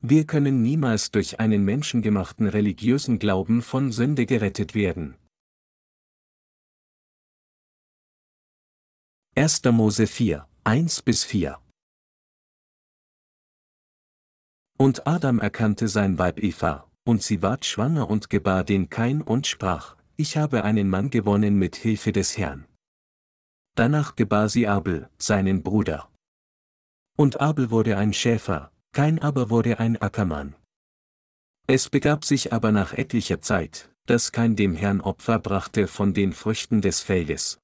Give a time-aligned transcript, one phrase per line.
[0.00, 5.16] Wir können niemals durch einen menschengemachten religiösen Glauben von Sünde gerettet werden.
[9.34, 9.64] 1.
[9.64, 11.60] Mose 4, 1 bis 4
[14.78, 19.46] Und Adam erkannte sein Weib Eva, und sie ward schwanger und gebar den Kain und
[19.46, 22.66] sprach, ich habe einen Mann gewonnen mit Hilfe des Herrn.
[23.74, 26.10] Danach gebar sie Abel, seinen Bruder.
[27.16, 30.56] Und Abel wurde ein Schäfer, Kain aber wurde ein Ackermann.
[31.66, 36.32] Es begab sich aber nach etlicher Zeit, dass Kain dem Herrn Opfer brachte von den
[36.32, 37.60] Früchten des Feldes.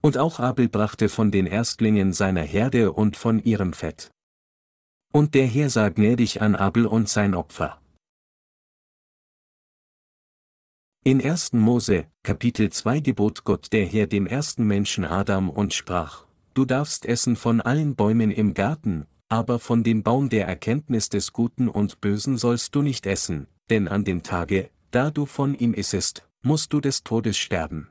[0.00, 4.12] Und auch Abel brachte von den Erstlingen seiner Herde und von ihrem Fett.
[5.12, 7.82] Und der Herr sah gnädig an Abel und sein Opfer.
[11.02, 11.54] In 1.
[11.54, 17.06] Mose, Kapitel 2 gebot Gott der Herr dem ersten Menschen Adam und sprach, Du darfst
[17.06, 22.00] essen von allen Bäumen im Garten, aber von dem Baum der Erkenntnis des Guten und
[22.00, 26.72] Bösen sollst du nicht essen, denn an dem Tage, da du von ihm issest, musst
[26.72, 27.90] du des Todes sterben.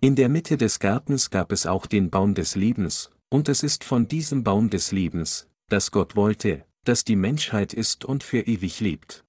[0.00, 3.84] In der Mitte des Gartens gab es auch den Baum des Lebens, und es ist
[3.84, 8.80] von diesem Baum des Lebens, dass Gott wollte, dass die Menschheit ist und für ewig
[8.80, 9.24] lebt.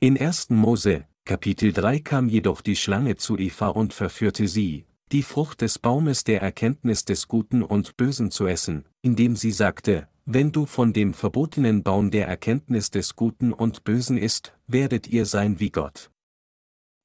[0.00, 0.50] In 1.
[0.50, 5.78] Mose, Kapitel 3 kam jedoch die Schlange zu Eva und verführte sie, die Frucht des
[5.78, 10.94] Baumes der Erkenntnis des Guten und Bösen zu essen, indem sie sagte, wenn du von
[10.94, 16.10] dem verbotenen Baum der Erkenntnis des Guten und Bösen isst, werdet ihr sein wie Gott.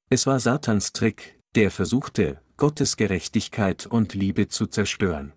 [0.08, 5.34] Es war Satans Trick, der versuchte, Gottes Gerechtigkeit und Liebe zu zerstören.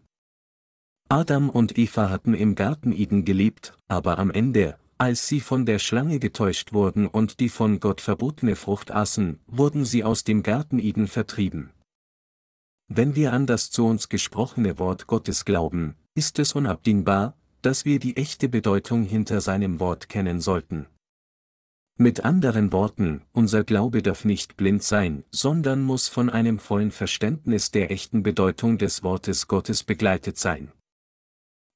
[1.09, 5.79] Adam und Eva hatten im Garten Eden gelebt, aber am Ende, als sie von der
[5.79, 10.79] Schlange getäuscht wurden und die von Gott verbotene Frucht aßen, wurden sie aus dem Garten
[10.79, 11.71] Eden vertrieben.
[12.93, 17.99] Wenn wir an das zu uns gesprochene Wort Gottes glauben, ist es unabdingbar, dass wir
[17.99, 20.87] die echte Bedeutung hinter seinem Wort kennen sollten.
[21.97, 27.71] Mit anderen Worten, unser Glaube darf nicht blind sein, sondern muss von einem vollen Verständnis
[27.71, 30.73] der echten Bedeutung des Wortes Gottes begleitet sein.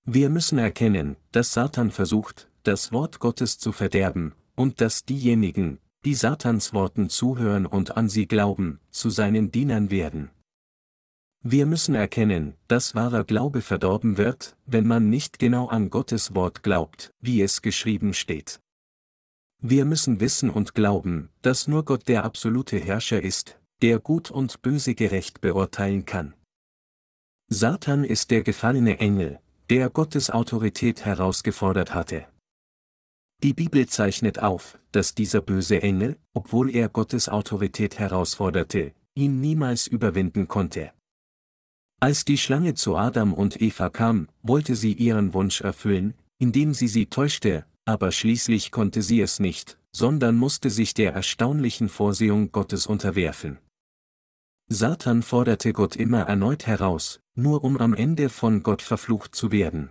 [0.03, 6.13] Wir müssen erkennen, dass Satan versucht, das Wort Gottes zu verderben, und dass diejenigen, die
[6.13, 10.29] Satans Worten zuhören und an sie glauben, zu seinen Dienern werden.
[11.47, 16.63] Wir müssen erkennen, dass wahrer Glaube verdorben wird, wenn man nicht genau an Gottes Wort
[16.63, 18.59] glaubt, wie es geschrieben steht.
[19.61, 24.63] Wir müssen wissen und glauben, dass nur Gott der absolute Herrscher ist, der Gut und
[24.63, 26.33] Böse gerecht beurteilen kann.
[27.47, 29.39] Satan ist der gefallene Engel,
[29.69, 32.25] der Gottes Autorität herausgefordert hatte.
[33.43, 39.85] Die Bibel zeichnet auf, dass dieser böse Engel, obwohl er Gottes Autorität herausforderte, ihn niemals
[39.85, 40.91] überwinden konnte.
[42.05, 46.87] Als die Schlange zu Adam und Eva kam, wollte sie ihren Wunsch erfüllen, indem sie
[46.87, 52.85] sie täuschte, aber schließlich konnte sie es nicht, sondern musste sich der erstaunlichen Vorsehung Gottes
[52.85, 53.57] unterwerfen.
[54.67, 59.89] Satan forderte Gott immer erneut heraus, nur um am Ende von Gott verflucht zu werden.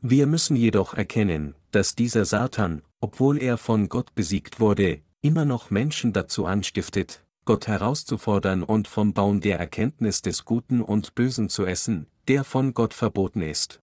[0.00, 5.68] Wir müssen jedoch erkennen, dass dieser Satan, obwohl er von Gott besiegt wurde, immer noch
[5.68, 11.66] Menschen dazu anstiftet, Gott herauszufordern und vom Baum der Erkenntnis des Guten und Bösen zu
[11.66, 13.80] essen, der von Gott verboten ist.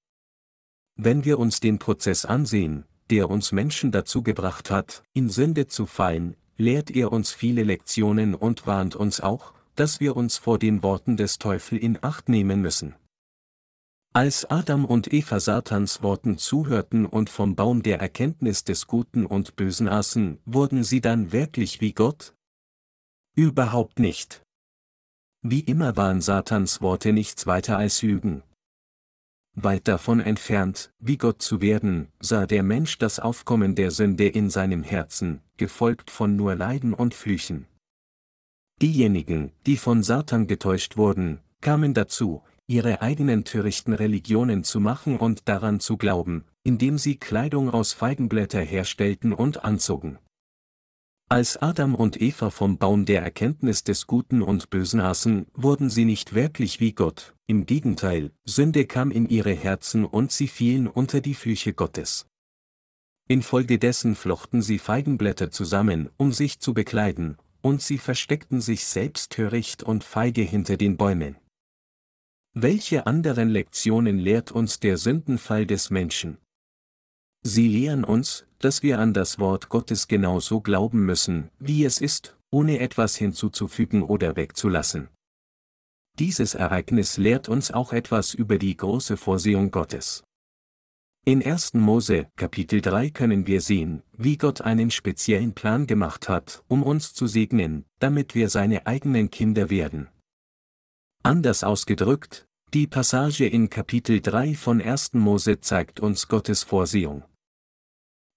[0.95, 5.85] Wenn wir uns den Prozess ansehen, der uns Menschen dazu gebracht hat, in Sünde zu
[5.85, 10.83] fallen, lehrt er uns viele Lektionen und warnt uns auch, dass wir uns vor den
[10.83, 12.95] Worten des Teufels in Acht nehmen müssen.
[14.11, 19.55] Als Adam und Eva Satans Worten zuhörten und vom Baum der Erkenntnis des Guten und
[19.55, 22.33] Bösen aßen, wurden sie dann wirklich wie Gott?
[23.35, 24.41] Überhaupt nicht.
[25.41, 28.43] Wie immer waren Satans Worte nichts weiter als Lügen.
[29.55, 34.49] Weit davon entfernt, wie Gott zu werden, sah der Mensch das Aufkommen der Sünde in
[34.49, 37.65] seinem Herzen, gefolgt von nur Leiden und Flüchen.
[38.81, 45.49] Diejenigen, die von Satan getäuscht wurden, kamen dazu, ihre eigenen törichten Religionen zu machen und
[45.49, 50.19] daran zu glauben, indem sie Kleidung aus Feigenblätter herstellten und anzogen.
[51.31, 56.03] Als Adam und Eva vom Baum der Erkenntnis des Guten und Bösen aßen, wurden sie
[56.03, 61.21] nicht wirklich wie Gott, im Gegenteil, Sünde kam in ihre Herzen und sie fielen unter
[61.21, 62.25] die Flüche Gottes.
[63.27, 69.83] Infolgedessen flochten sie Feigenblätter zusammen, um sich zu bekleiden, und sie versteckten sich selbst töricht
[69.83, 71.35] und feige hinter den Bäumen.
[72.55, 76.39] Welche anderen Lektionen lehrt uns der Sündenfall des Menschen?
[77.41, 82.37] Sie lehren uns, dass wir an das Wort Gottes genauso glauben müssen, wie es ist,
[82.51, 85.09] ohne etwas hinzuzufügen oder wegzulassen.
[86.17, 90.23] Dieses Ereignis lehrt uns auch etwas über die große Vorsehung Gottes.
[91.25, 91.75] In 1.
[91.75, 97.13] Mose, Kapitel 3 können wir sehen, wie Gott einen speziellen Plan gemacht hat, um uns
[97.13, 100.09] zu segnen, damit wir seine eigenen Kinder werden.
[101.23, 105.13] Anders ausgedrückt, die Passage in Kapitel 3 von 1.
[105.13, 107.23] Mose zeigt uns Gottes Vorsehung.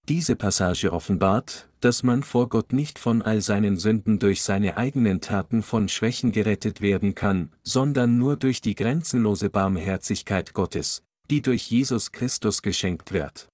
[0.09, 5.21] Diese Passage offenbart, dass man vor Gott nicht von all seinen Sünden durch seine eigenen
[5.21, 11.71] Taten von Schwächen gerettet werden kann, sondern nur durch die grenzenlose Barmherzigkeit Gottes, die durch
[11.71, 13.47] Jesus Christus geschenkt wird.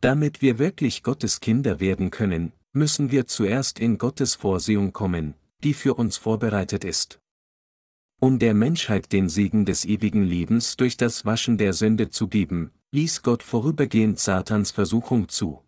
[0.00, 5.72] Damit wir wirklich Gottes Kinder werden können, müssen wir zuerst in Gottes Vorsehung kommen, die
[5.72, 7.20] für uns vorbereitet ist.
[8.20, 12.72] Um der Menschheit den Segen des ewigen Lebens durch das Waschen der Sünde zu geben,
[12.94, 15.64] ließ Gott vorübergehend Satans Versuchung zu.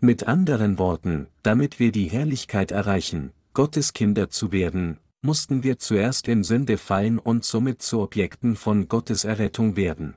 [0.00, 6.26] Mit anderen Worten, damit wir die Herrlichkeit erreichen, Gottes Kinder zu werden, mussten wir zuerst
[6.26, 10.16] in Sünde fallen und somit zu Objekten von Gottes Errettung werden.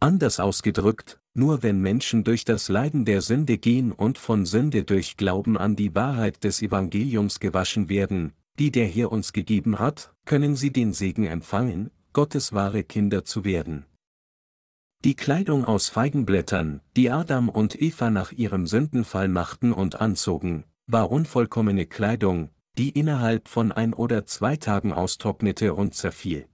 [0.00, 5.18] Anders ausgedrückt, nur wenn Menschen durch das Leiden der Sünde gehen und von Sünde durch
[5.18, 10.56] Glauben an die Wahrheit des Evangeliums gewaschen werden, die der Herr uns gegeben hat, können
[10.56, 13.84] sie den Segen empfangen, Gottes wahre Kinder zu werden.
[15.04, 21.10] Die Kleidung aus Feigenblättern, die Adam und Eva nach ihrem Sündenfall machten und anzogen, war
[21.10, 26.48] unvollkommene Kleidung, die innerhalb von ein oder zwei Tagen austrocknete und zerfiel.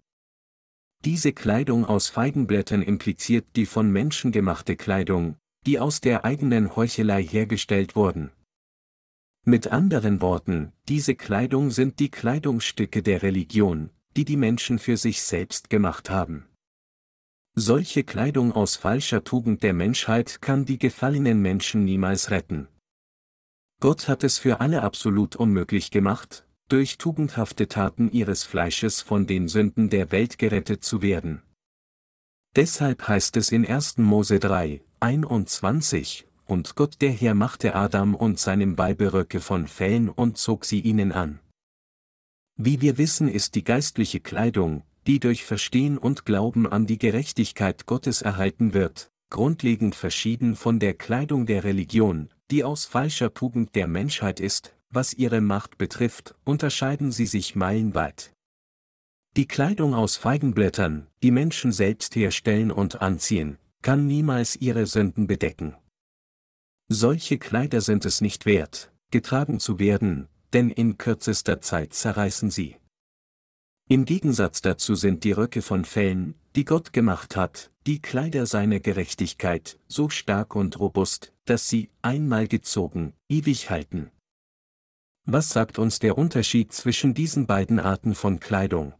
[1.05, 5.37] Diese Kleidung aus Feigenblättern impliziert die von Menschen gemachte Kleidung,
[5.67, 8.31] die aus der eigenen Heuchelei hergestellt wurden.
[9.45, 15.23] Mit anderen Worten, diese Kleidung sind die Kleidungsstücke der Religion, die die Menschen für sich
[15.23, 16.47] selbst gemacht haben.
[17.55, 22.67] Solche Kleidung aus falscher Tugend der Menschheit kann die gefallenen Menschen niemals retten.
[23.79, 29.49] Gott hat es für alle absolut unmöglich gemacht, durch tugendhafte Taten ihres Fleisches von den
[29.49, 31.43] Sünden der Welt gerettet zu werden.
[32.57, 33.99] Deshalb heißt es in 1.
[33.99, 40.09] Mose 3, 21, und Gott der Herr machte Adam und seinem Weibe Röcke von Fellen
[40.09, 41.39] und zog sie ihnen an.
[42.57, 47.87] Wie wir wissen ist die geistliche Kleidung, die durch Verstehen und Glauben an die Gerechtigkeit
[47.87, 53.89] Gottes erhalten wird, grundlegend verschieden von der Kleidung der Religion, die aus falscher Tugend der
[53.89, 58.33] Menschheit ist, was ihre Macht betrifft, unterscheiden sie sich meilenweit.
[59.37, 65.75] Die Kleidung aus Feigenblättern, die Menschen selbst herstellen und anziehen, kann niemals ihre Sünden bedecken.
[66.89, 72.77] Solche Kleider sind es nicht wert, getragen zu werden, denn in kürzester Zeit zerreißen sie.
[73.89, 78.81] Im Gegensatz dazu sind die Röcke von Fellen, die Gott gemacht hat, die Kleider seiner
[78.81, 84.11] Gerechtigkeit, so stark und robust, dass sie, einmal gezogen, ewig halten.
[85.25, 88.95] Was sagt uns der Unterschied zwischen diesen beiden Arten von Kleidung?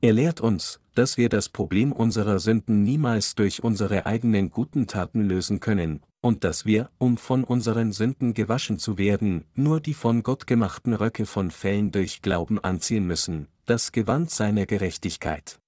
[0.00, 5.22] Er lehrt uns, dass wir das Problem unserer Sünden niemals durch unsere eigenen guten Taten
[5.22, 10.22] lösen können, und dass wir, um von unseren Sünden gewaschen zu werden, nur die von
[10.22, 15.60] Gott gemachten Röcke von Fellen durch Glauben anziehen müssen, das Gewand seiner Gerechtigkeit.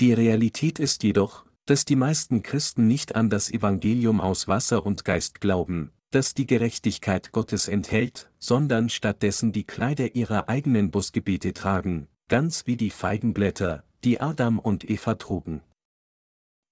[0.00, 5.04] Die Realität ist jedoch, dass die meisten Christen nicht an das Evangelium aus Wasser und
[5.04, 12.08] Geist glauben, das die Gerechtigkeit Gottes enthält, sondern stattdessen die Kleider ihrer eigenen Busgebete tragen,
[12.28, 15.62] ganz wie die Feigenblätter, die Adam und Eva trugen.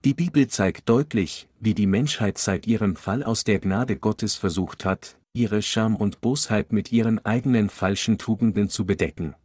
[0.04, 4.84] Die Bibel zeigt deutlich, wie die Menschheit seit ihrem Fall aus der Gnade Gottes versucht
[4.84, 9.36] hat, ihre Scham und Bosheit mit ihren eigenen falschen Tugenden zu bedecken.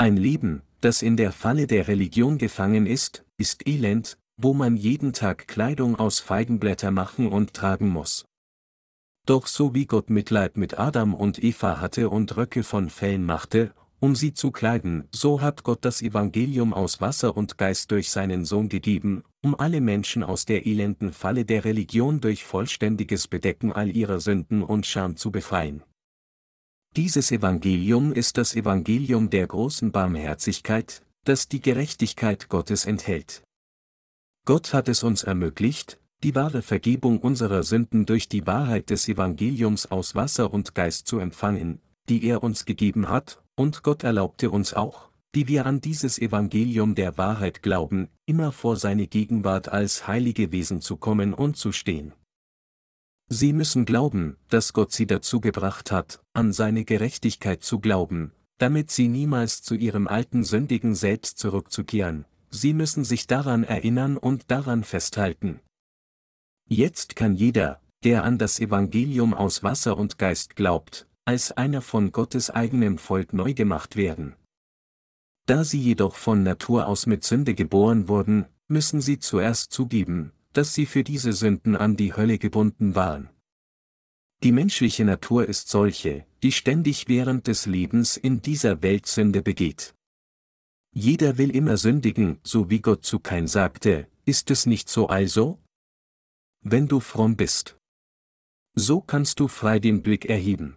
[0.00, 5.12] Ein Leben, das in der Falle der Religion gefangen ist, ist elend, wo man jeden
[5.12, 8.24] Tag Kleidung aus Feigenblätter machen und tragen muss.
[9.26, 13.74] Doch so wie Gott Mitleid mit Adam und Eva hatte und Röcke von Fellen machte,
[13.98, 18.44] um sie zu kleiden, so hat Gott das Evangelium aus Wasser und Geist durch seinen
[18.44, 23.88] Sohn gegeben, um alle Menschen aus der elenden Falle der Religion durch vollständiges Bedecken all
[23.96, 25.82] ihrer Sünden und Scham zu befreien.
[26.98, 33.44] Dieses Evangelium ist das Evangelium der großen Barmherzigkeit, das die Gerechtigkeit Gottes enthält.
[34.44, 39.86] Gott hat es uns ermöglicht, die wahre Vergebung unserer Sünden durch die Wahrheit des Evangeliums
[39.86, 44.74] aus Wasser und Geist zu empfangen, die er uns gegeben hat, und Gott erlaubte uns
[44.74, 50.50] auch, die wir an dieses Evangelium der Wahrheit glauben, immer vor seine Gegenwart als heilige
[50.50, 52.12] Wesen zu kommen und zu stehen.
[53.28, 58.90] Sie müssen glauben, dass Gott sie dazu gebracht hat, an seine Gerechtigkeit zu glauben, damit
[58.90, 64.82] sie niemals zu ihrem alten sündigen Selbst zurückzukehren, sie müssen sich daran erinnern und daran
[64.82, 65.60] festhalten.
[66.68, 72.12] Jetzt kann jeder, der an das Evangelium aus Wasser und Geist glaubt, als einer von
[72.12, 74.36] Gottes eigenem Volk neu gemacht werden.
[75.44, 80.74] Da sie jedoch von Natur aus mit Sünde geboren wurden, müssen sie zuerst zugeben, dass
[80.74, 83.30] sie für diese Sünden an die Hölle gebunden waren.
[84.42, 89.94] Die menschliche Natur ist solche, die ständig während des Lebens in dieser Welt Sünde begeht.
[90.92, 95.60] Jeder will immer sündigen, so wie Gott zu Kain sagte, ist es nicht so also?
[96.64, 97.78] Wenn du fromm bist.
[98.74, 100.76] So kannst du frei den Blick erheben.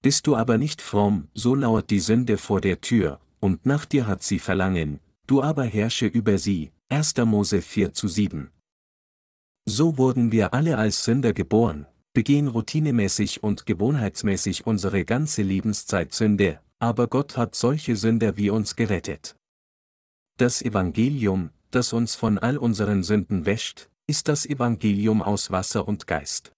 [0.00, 4.06] Bist du aber nicht fromm, so lauert die Sünde vor der Tür, und nach dir
[4.06, 6.72] hat sie Verlangen, du aber herrsche über sie.
[6.88, 7.16] 1.
[7.26, 8.50] Mose 4 zu 7.
[9.64, 16.60] So wurden wir alle als Sünder geboren, begehen routinemäßig und gewohnheitsmäßig unsere ganze Lebenszeit Sünde,
[16.80, 19.36] aber Gott hat solche Sünder wie uns gerettet.
[20.36, 26.06] Das Evangelium, das uns von all unseren Sünden wäscht, ist das Evangelium aus Wasser und
[26.08, 26.52] Geist.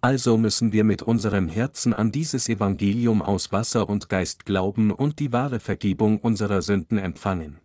[0.00, 5.18] Also müssen wir mit unserem Herzen an dieses Evangelium aus Wasser und Geist glauben und
[5.18, 7.58] die wahre Vergebung unserer Sünden empfangen.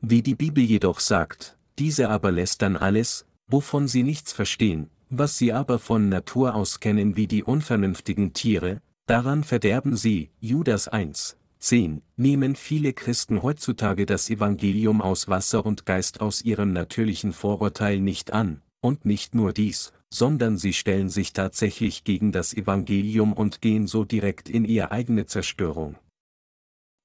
[0.00, 5.52] Wie die Bibel jedoch sagt, diese aber lästern alles, wovon sie nichts verstehen, was sie
[5.52, 12.00] aber von Natur aus kennen wie die unvernünftigen Tiere, Daran verderben sie, Judas 1, 10,
[12.16, 18.32] nehmen viele Christen heutzutage das Evangelium aus Wasser und Geist aus ihrem natürlichen Vorurteil nicht
[18.32, 23.86] an, und nicht nur dies, sondern sie stellen sich tatsächlich gegen das Evangelium und gehen
[23.86, 25.96] so direkt in ihre eigene Zerstörung.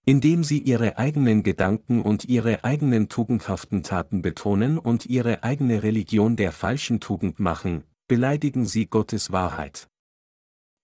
[0.09, 6.35] Indem sie ihre eigenen Gedanken und ihre eigenen tugendhaften Taten betonen und ihre eigene Religion
[6.35, 9.87] der falschen Tugend machen, beleidigen sie Gottes Wahrheit.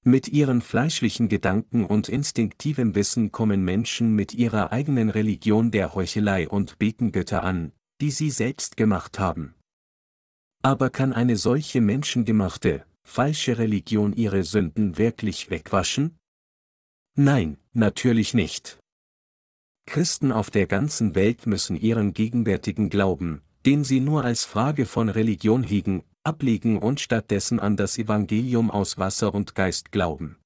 [0.03, 6.47] Mit ihren fleischlichen Gedanken und instinktivem Wissen kommen Menschen mit ihrer eigenen Religion der Heuchelei
[6.47, 9.55] und beten Götter an, die sie selbst gemacht haben.
[10.61, 16.15] Aber kann eine solche menschengemachte, falsche Religion ihre Sünden wirklich wegwaschen?
[17.15, 18.77] Nein, natürlich nicht.
[19.85, 25.09] Christen auf der ganzen Welt müssen ihren gegenwärtigen Glauben, den sie nur als Frage von
[25.09, 30.37] Religion hegen, ablegen und stattdessen an das Evangelium aus Wasser und Geist glauben.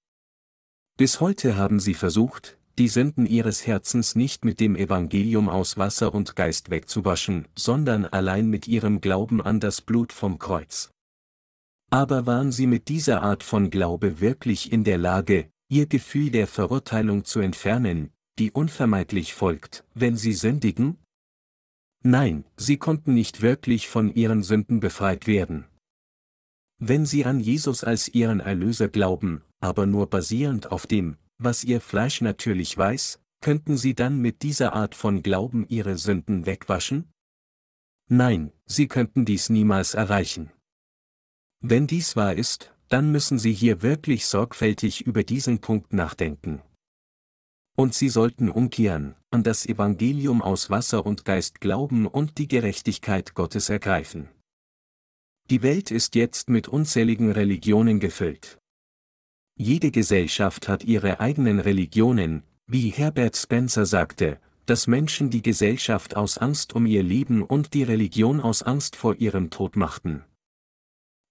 [0.97, 6.13] Bis heute haben sie versucht, die Sünden ihres Herzens nicht mit dem Evangelium aus Wasser
[6.13, 10.91] und Geist wegzuwaschen, sondern allein mit ihrem Glauben an das Blut vom Kreuz.
[11.89, 16.47] Aber waren sie mit dieser Art von Glaube wirklich in der Lage, ihr Gefühl der
[16.47, 20.97] Verurteilung zu entfernen, die unvermeidlich folgt, wenn sie sündigen?
[22.01, 25.65] Nein, sie konnten nicht wirklich von ihren Sünden befreit werden.
[26.79, 31.81] Wenn sie an Jesus als ihren Erlöser glauben, aber nur basierend auf dem, was ihr
[31.81, 37.11] Fleisch natürlich weiß, könnten sie dann mit dieser Art von Glauben ihre Sünden wegwaschen?
[38.07, 40.51] Nein, sie könnten dies niemals erreichen.
[41.61, 46.61] Wenn dies wahr ist, dann müssen sie hier wirklich sorgfältig über diesen Punkt nachdenken.
[47.79, 53.35] Und sie sollten umkehren, an das Evangelium aus Wasser und Geist glauben und die Gerechtigkeit
[53.35, 54.27] Gottes ergreifen.
[55.49, 58.59] Die Welt ist jetzt mit unzähligen Religionen gefüllt.
[59.55, 66.37] Jede Gesellschaft hat ihre eigenen Religionen, wie Herbert Spencer sagte, dass Menschen die Gesellschaft aus
[66.37, 70.25] Angst um ihr Leben und die Religion aus Angst vor ihrem Tod machten.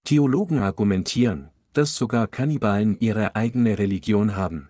[0.03, 4.69] Theologen argumentieren, dass sogar Kannibalen ihre eigene Religion haben.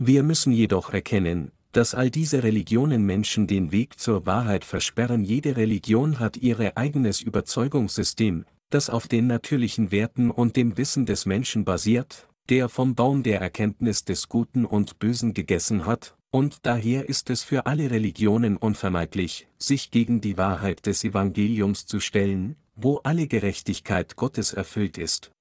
[0.00, 5.24] Wir müssen jedoch erkennen, dass all diese Religionen Menschen den Weg zur Wahrheit versperren.
[5.24, 11.26] Jede Religion hat ihr eigenes Überzeugungssystem, das auf den natürlichen Werten und dem Wissen des
[11.26, 17.08] Menschen basiert, der vom Baum der Erkenntnis des Guten und Bösen gegessen hat, und daher
[17.08, 22.98] ist es für alle Religionen unvermeidlich, sich gegen die Wahrheit des Evangeliums zu stellen, wo
[22.98, 25.32] alle Gerechtigkeit Gottes erfüllt ist.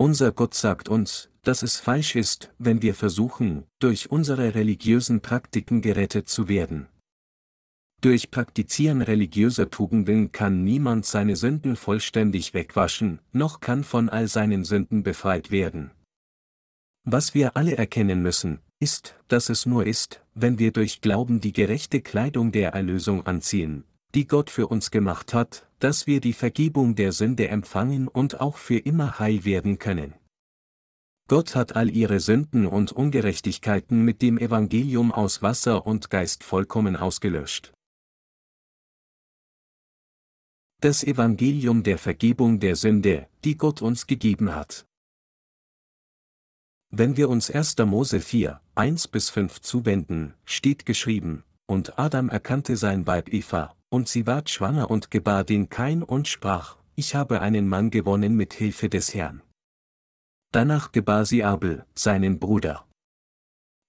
[0.00, 5.82] Unser Gott sagt uns, dass es falsch ist, wenn wir versuchen, durch unsere religiösen Praktiken
[5.82, 6.86] gerettet zu werden.
[8.00, 14.64] Durch Praktizieren religiöser Tugenden kann niemand seine Sünden vollständig wegwaschen, noch kann von all seinen
[14.64, 15.90] Sünden befreit werden.
[17.02, 21.52] Was wir alle erkennen müssen, ist, dass es nur ist, wenn wir durch Glauben die
[21.52, 23.82] gerechte Kleidung der Erlösung anziehen,
[24.14, 28.56] die Gott für uns gemacht hat, dass wir die Vergebung der Sünde empfangen und auch
[28.56, 30.14] für immer heil werden können.
[31.28, 36.96] Gott hat all ihre Sünden und Ungerechtigkeiten mit dem Evangelium aus Wasser und Geist vollkommen
[36.96, 37.74] ausgelöscht.
[40.80, 44.86] Das Evangelium der Vergebung der Sünde, die Gott uns gegeben hat.
[46.90, 47.76] Wenn wir uns 1.
[47.78, 54.08] Mose 4, 1 bis 5 zuwenden, steht geschrieben, und Adam erkannte sein Weib Eva, und
[54.08, 58.52] sie ward schwanger und gebar den Kain und sprach, ich habe einen Mann gewonnen mit
[58.52, 59.42] Hilfe des Herrn.
[60.52, 62.86] Danach gebar sie Abel, seinen Bruder.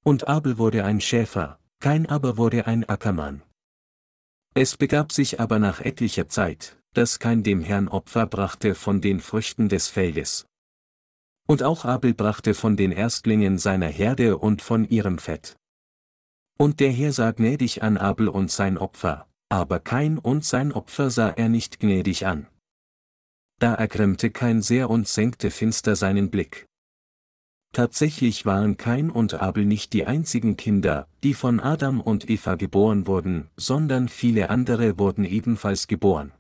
[0.04, 3.42] Und Abel wurde ein Schäfer, kein aber wurde ein Ackermann.
[4.54, 9.20] Es begab sich aber nach etlicher Zeit, dass kein dem Herrn Opfer brachte von den
[9.20, 10.46] Früchten des Feldes.
[11.48, 15.56] Und auch Abel brachte von den Erstlingen seiner Herde und von ihrem Fett.
[16.58, 21.10] Und der Herr sah gnädig an Abel und sein Opfer, aber kein und sein Opfer
[21.10, 22.48] sah er nicht gnädig an.
[23.60, 26.66] Da ergrimmte kein sehr und senkte finster seinen Blick.
[27.72, 33.06] Tatsächlich waren Kain und Abel nicht die einzigen Kinder, die von Adam und Eva geboren
[33.06, 36.32] wurden, sondern viele andere wurden ebenfalls geboren.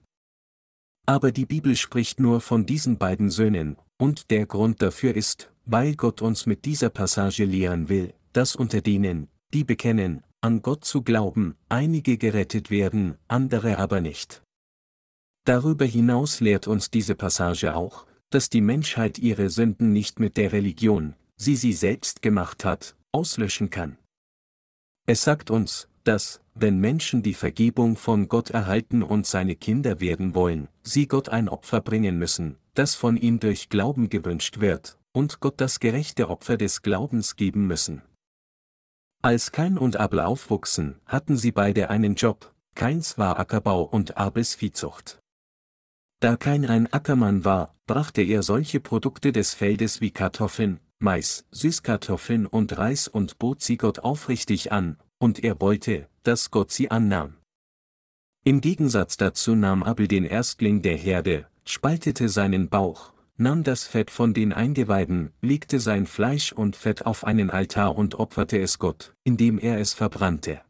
[1.05, 5.95] Aber die Bibel spricht nur von diesen beiden Söhnen, und der Grund dafür ist, weil
[5.95, 11.01] Gott uns mit dieser Passage lehren will, dass unter denen, die bekennen, an Gott zu
[11.01, 14.41] glauben, einige gerettet werden, andere aber nicht.
[15.45, 20.51] Darüber hinaus lehrt uns diese Passage auch, dass die Menschheit ihre Sünden nicht mit der
[20.51, 23.97] Religion, sie sie selbst gemacht hat, auslöschen kann.
[25.07, 30.35] Es sagt uns, dass, wenn Menschen die Vergebung von Gott erhalten und seine Kinder werden
[30.35, 35.39] wollen, sie Gott ein Opfer bringen müssen, das von ihm durch Glauben gewünscht wird, und
[35.39, 38.03] Gott das gerechte Opfer des Glaubens geben müssen.
[39.21, 44.55] Als Kain und Abel aufwuchsen, hatten sie beide einen Job, Keins war Ackerbau und Abels
[44.55, 45.19] Viehzucht.
[46.21, 52.45] Da kein ein Ackermann war, brachte er solche Produkte des Feldes wie Kartoffeln, Mais, Süßkartoffeln
[52.45, 57.35] und Reis und bot sie Gott aufrichtig an, und er wollte, dass Gott sie annahm.
[58.45, 64.11] Im Gegensatz dazu nahm Abel den Erstling der Herde, spaltete seinen Bauch, nahm das Fett
[64.11, 69.15] von den Eingeweiden, legte sein Fleisch und Fett auf einen Altar und opferte es Gott,
[69.23, 70.61] indem er es verbrannte.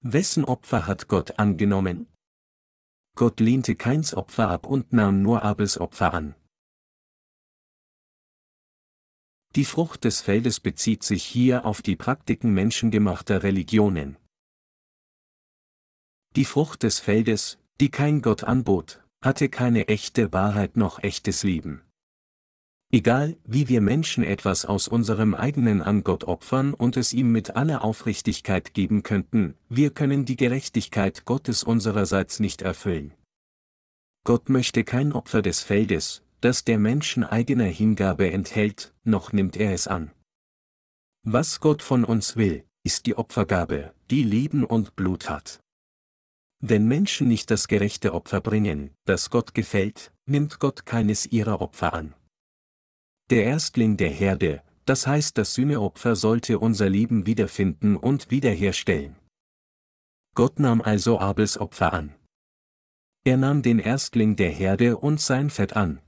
[0.00, 2.08] Wessen Opfer hat Gott angenommen?
[3.16, 6.34] Gott lehnte keins Opfer ab und nahm nur Abels Opfer an.
[9.56, 14.16] Die Frucht des Feldes bezieht sich hier auf die Praktiken menschengemachter Religionen.
[16.36, 21.82] Die Frucht des Feldes, die kein Gott anbot, hatte keine echte Wahrheit noch echtes Leben.
[22.92, 27.54] Egal, wie wir Menschen etwas aus unserem eigenen an Gott opfern und es ihm mit
[27.54, 33.14] aller Aufrichtigkeit geben könnten, wir können die Gerechtigkeit Gottes unsererseits nicht erfüllen.
[34.24, 39.72] Gott möchte kein Opfer des Feldes, das der Menschen eigener Hingabe enthält, noch nimmt er
[39.72, 40.10] es an.
[41.22, 45.60] Was Gott von uns will, ist die Opfergabe, die Leben und Blut hat.
[46.62, 51.94] Wenn Menschen nicht das gerechte Opfer bringen, das Gott gefällt, nimmt Gott keines ihrer Opfer
[51.94, 52.14] an.
[53.30, 59.16] Der Erstling der Herde, das heißt das Sühneopfer sollte unser Leben wiederfinden und wiederherstellen.
[60.34, 62.14] Gott nahm also Abels Opfer an.
[63.24, 66.00] Er nahm den Erstling der Herde und sein Fett an.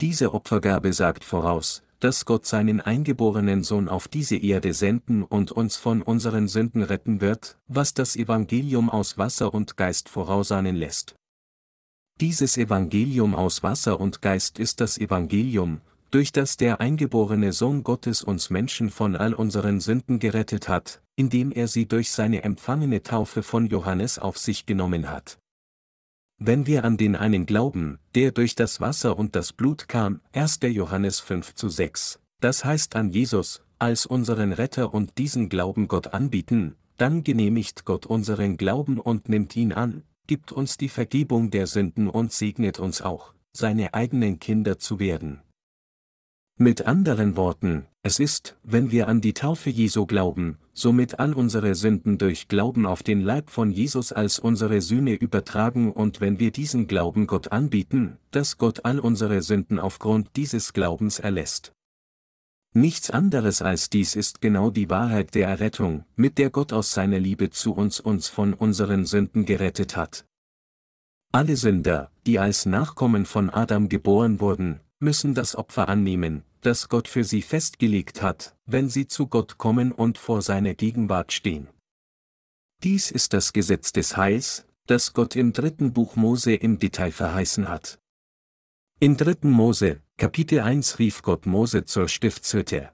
[0.00, 5.76] Diese Opfergabe sagt voraus, dass Gott seinen eingeborenen Sohn auf diese Erde senden und uns
[5.76, 11.14] von unseren Sünden retten wird, was das Evangelium aus Wasser und Geist vorausahnen lässt.
[12.20, 18.22] Dieses Evangelium aus Wasser und Geist ist das Evangelium, durch das der eingeborene Sohn Gottes
[18.22, 23.42] uns Menschen von all unseren Sünden gerettet hat, indem er sie durch seine empfangene Taufe
[23.42, 25.38] von Johannes auf sich genommen hat.
[26.38, 30.60] Wenn wir an den einen glauben, der durch das Wasser und das Blut kam, 1.
[30.62, 36.08] Johannes 5 zu 6, das heißt an Jesus, als unseren Retter und diesen Glauben Gott
[36.08, 41.66] anbieten, dann genehmigt Gott unseren Glauben und nimmt ihn an, gibt uns die Vergebung der
[41.66, 45.40] Sünden und segnet uns auch, seine eigenen Kinder zu werden.
[46.56, 51.74] Mit anderen Worten, es ist, wenn wir an die Taufe Jesu glauben, somit all unsere
[51.74, 56.50] Sünden durch Glauben auf den Leib von Jesus als unsere Sühne übertragen und wenn wir
[56.50, 61.72] diesen Glauben Gott anbieten, dass Gott all unsere Sünden aufgrund dieses Glaubens erlässt.
[62.76, 67.20] Nichts anderes als dies ist genau die Wahrheit der Errettung, mit der Gott aus seiner
[67.20, 70.26] Liebe zu uns uns von unseren Sünden gerettet hat.
[71.30, 77.08] Alle Sünder, die als Nachkommen von Adam geboren wurden, müssen das Opfer annehmen, das Gott
[77.08, 81.68] für sie festgelegt hat, wenn sie zu Gott kommen und vor seiner Gegenwart stehen.
[82.82, 87.68] Dies ist das Gesetz des Heils, das Gott im dritten Buch Mose im Detail verheißen
[87.68, 87.98] hat.
[89.00, 92.90] In dritten Mose, Kapitel 1 rief Gott Mose zur Stiftshütte.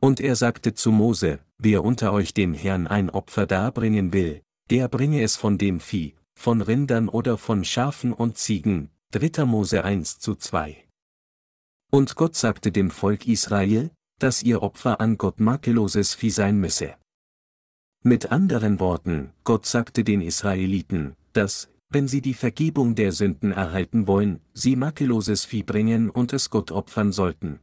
[0.00, 4.88] Und er sagte zu Mose, wer unter euch dem Herrn ein Opfer darbringen will, der
[4.88, 9.44] bringe es von dem Vieh, von Rindern oder von Schafen und Ziegen, 3.
[9.44, 10.85] Mose 1 zu 2.
[11.96, 16.94] Und Gott sagte dem Volk Israel, dass ihr Opfer an Gott makelloses Vieh sein müsse.
[18.02, 24.06] Mit anderen Worten, Gott sagte den Israeliten, dass, wenn sie die Vergebung der Sünden erhalten
[24.06, 27.60] wollen, sie makelloses Vieh bringen und es Gott opfern sollten.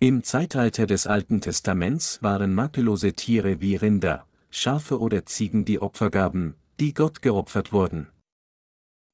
[0.00, 6.10] Im Zeitalter des Alten Testaments waren makellose Tiere wie Rinder, Schafe oder Ziegen die Opfer
[6.10, 8.08] gaben, die Gott geopfert wurden.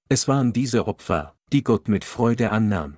[0.09, 2.97] Es waren diese Opfer, die Gott mit Freude annahm.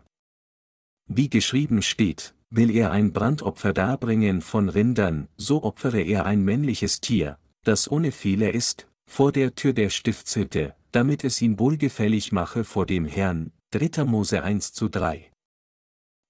[1.12, 7.00] Wie geschrieben steht, will er ein Brandopfer darbringen von Rindern, so opfere er ein männliches
[7.00, 12.62] Tier, das ohne Fehler ist, vor der Tür der Stiftshütte, damit es ihn wohlgefällig mache
[12.62, 13.50] vor dem Herrn.
[13.72, 14.04] 3.
[14.04, 15.32] Mose 1 zu 3.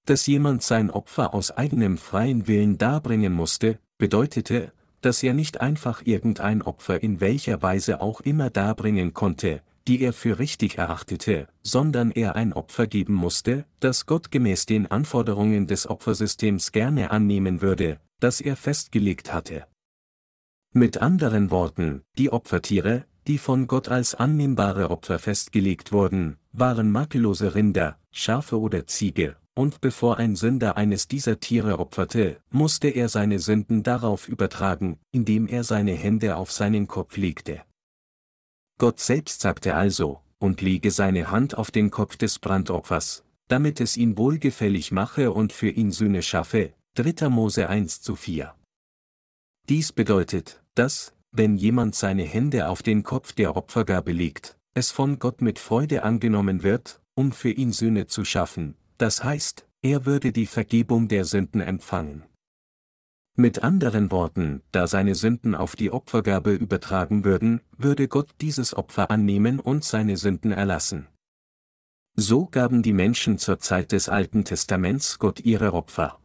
[0.07, 6.01] Dass jemand sein Opfer aus eigenem freien Willen darbringen musste, bedeutete, dass er nicht einfach
[6.07, 12.11] irgendein Opfer in welcher Weise auch immer darbringen konnte, die er für richtig erachtete, sondern
[12.11, 17.99] er ein Opfer geben musste, das Gott gemäß den Anforderungen des Opfersystems gerne annehmen würde,
[18.19, 19.65] das er festgelegt hatte.
[20.73, 27.55] Mit anderen Worten, die Opfertiere, die von Gott als annehmbare Opfer festgelegt wurden, waren makellose
[27.55, 33.39] Rinder, Schafe oder Ziege, und bevor ein Sünder eines dieser Tiere opferte, musste er seine
[33.39, 37.61] Sünden darauf übertragen, indem er seine Hände auf seinen Kopf legte.
[38.81, 43.95] Gott selbst sagte also, und lege seine Hand auf den Kopf des Brandopfers, damit es
[43.95, 46.73] ihn wohlgefällig mache und für ihn Sühne schaffe.
[46.95, 47.29] 3.
[47.29, 48.55] Mose 1 zu 4.
[49.69, 55.19] Dies bedeutet, dass, wenn jemand seine Hände auf den Kopf der Opfergabe legt, es von
[55.19, 60.31] Gott mit Freude angenommen wird, um für ihn Sühne zu schaffen, das heißt, er würde
[60.31, 62.23] die Vergebung der Sünden empfangen.
[63.37, 69.09] Mit anderen Worten, da seine Sünden auf die Opfergabe übertragen würden, würde Gott dieses Opfer
[69.09, 71.07] annehmen und seine Sünden erlassen.
[72.15, 76.19] So gaben die Menschen zur Zeit des Alten Testaments Gott ihre Opfer.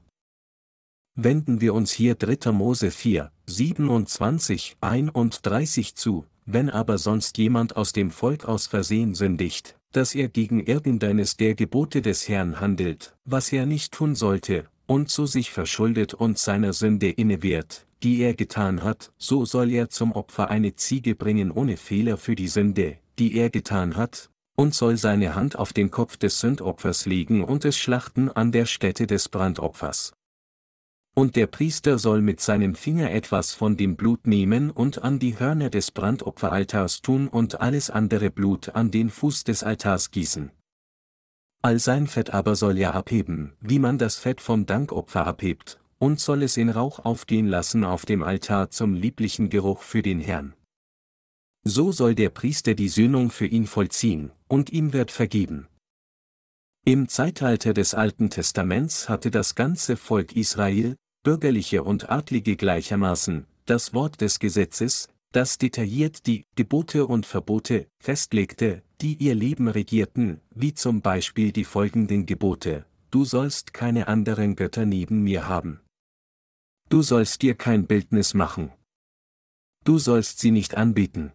[1.15, 2.51] Wenden wir uns hier 3.
[2.51, 9.79] Mose 4, 27, 31 zu, wenn aber sonst jemand aus dem Volk aus Versehen sündigt,
[9.93, 15.11] dass er gegen irgendeines der Gebote des Herrn handelt, was er nicht tun sollte, und
[15.11, 20.13] so sich verschuldet und seiner Sünde innewehrt, die er getan hat, so soll er zum
[20.13, 24.97] Opfer eine Ziege bringen ohne Fehler für die Sünde, die er getan hat, und soll
[24.97, 29.29] seine Hand auf den Kopf des Sündopfers legen und es schlachten an der Stätte des
[29.29, 30.15] Brandopfers.
[31.15, 35.39] Und der Priester soll mit seinem Finger etwas von dem Blut nehmen und an die
[35.39, 40.51] Hörner des Brandopferaltars tun und alles andere Blut an den Fuß des Altars gießen.
[41.67, 46.21] All sein Fett aber soll er abheben, wie man das Fett vom Dankopfer abhebt, und
[46.21, 50.55] soll es in Rauch aufgehen lassen auf dem Altar zum lieblichen Geruch für den Herrn.
[51.65, 55.67] So soll der Priester die Sühnung für ihn vollziehen, und ihm wird vergeben.
[56.85, 63.93] Im Zeitalter des Alten Testaments hatte das ganze Volk Israel, Bürgerliche und Adlige gleichermaßen, das
[63.93, 70.73] Wort des Gesetzes, das detailliert die Gebote und Verbote festlegte, die ihr Leben regierten, wie
[70.73, 75.81] zum Beispiel die folgenden Gebote, du sollst keine anderen Götter neben mir haben.
[76.89, 78.73] Du sollst dir kein Bildnis machen.
[79.85, 81.33] Du sollst sie nicht anbeten.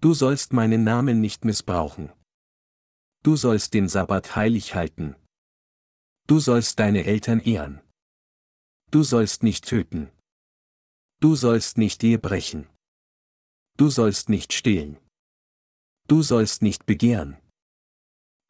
[0.00, 2.12] Du sollst meinen Namen nicht missbrauchen.
[3.22, 5.16] Du sollst den Sabbat heilig halten.
[6.26, 7.80] Du sollst deine Eltern ehren.
[8.90, 10.10] Du sollst nicht töten.
[11.20, 12.66] Du sollst nicht Ehe brechen.
[13.76, 14.98] Du sollst nicht stehlen.
[16.06, 17.36] Du sollst nicht begehren.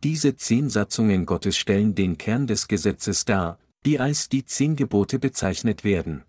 [0.02, 5.18] Diese zehn Satzungen Gottes stellen den Kern des Gesetzes dar, die als die zehn Gebote
[5.18, 6.24] bezeichnet werden.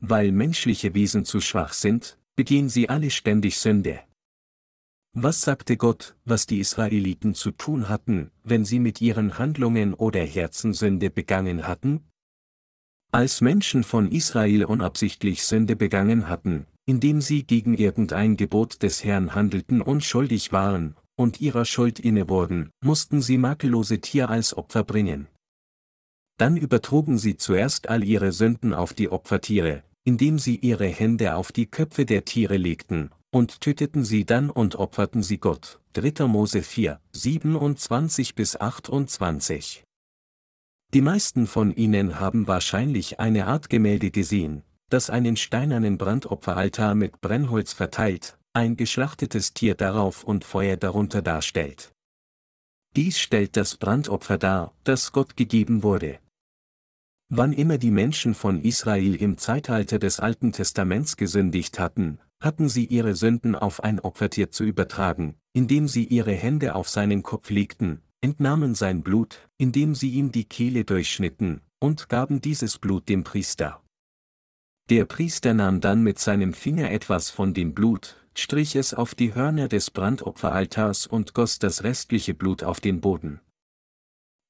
[0.00, 4.00] Weil menschliche Wesen zu schwach sind, begehen sie alle ständig Sünde.
[5.12, 10.24] Was sagte Gott, was die Israeliten zu tun hatten, wenn sie mit ihren Handlungen oder
[10.24, 12.02] Herzensünde begangen hatten?
[13.12, 19.34] Als Menschen von Israel unabsichtlich Sünde begangen hatten, indem sie gegen irgendein Gebot des Herrn
[19.34, 24.84] handelten und schuldig waren, und ihrer Schuld inne wurden, mussten sie makellose Tier als Opfer
[24.84, 25.28] bringen.
[26.36, 31.52] Dann übertrugen sie zuerst all ihre Sünden auf die Opfertiere, indem sie ihre Hände auf
[31.52, 35.80] die Köpfe der Tiere legten, und töteten sie dann und opferten sie Gott.
[35.94, 36.26] 3.
[36.26, 39.84] Mose 4, 27 bis 28.
[40.92, 47.20] Die meisten von ihnen haben wahrscheinlich eine Art Gemälde gesehen, das einen steinernen Brandopferaltar mit
[47.20, 51.92] Brennholz verteilt, ein geschlachtetes Tier darauf und Feuer darunter darstellt.
[52.96, 56.20] Dies stellt das Brandopfer dar, das Gott gegeben wurde.
[57.28, 62.84] Wann immer die Menschen von Israel im Zeitalter des Alten Testaments gesündigt hatten, hatten sie
[62.84, 68.02] ihre Sünden auf ein Opfertier zu übertragen, indem sie ihre Hände auf seinen Kopf legten,
[68.20, 73.83] entnahmen sein Blut, indem sie ihm die Kehle durchschnitten, und gaben dieses Blut dem Priester.
[74.90, 79.34] Der Priester nahm dann mit seinem Finger etwas von dem Blut, strich es auf die
[79.34, 83.40] Hörner des Brandopferaltars und goss das restliche Blut auf den Boden.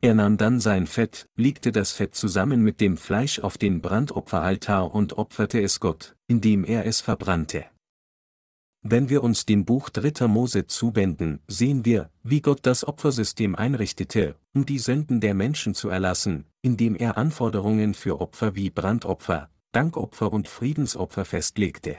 [0.01, 4.93] Er nahm dann sein Fett, legte das Fett zusammen mit dem Fleisch auf den Brandopferaltar
[4.93, 7.67] und opferte es Gott, indem er es verbrannte.
[8.83, 10.27] Wenn wir uns dem Buch 3.
[10.27, 15.89] Mose zuwenden, sehen wir, wie Gott das Opfersystem einrichtete, um die Sünden der Menschen zu
[15.89, 21.99] erlassen, indem er Anforderungen für Opfer wie Brandopfer, Dankopfer und Friedensopfer festlegte.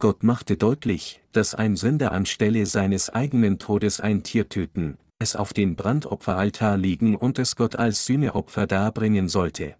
[0.00, 5.52] Gott machte deutlich, dass ein Sünder anstelle seines eigenen Todes ein Tier töten, es auf
[5.52, 9.76] den Brandopferaltar legen und es Gott als Sühneopfer darbringen sollte.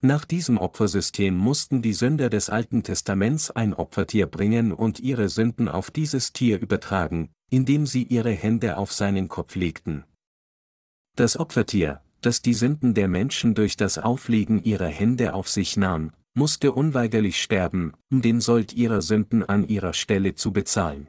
[0.00, 5.68] Nach diesem Opfersystem mussten die Sünder des Alten Testaments ein Opfertier bringen und ihre Sünden
[5.68, 10.04] auf dieses Tier übertragen, indem sie ihre Hände auf seinen Kopf legten.
[11.16, 16.12] Das Opfertier, das die Sünden der Menschen durch das Auflegen ihrer Hände auf sich nahm,
[16.34, 21.08] musste unweigerlich sterben, um den Sold ihrer Sünden an ihrer Stelle zu bezahlen.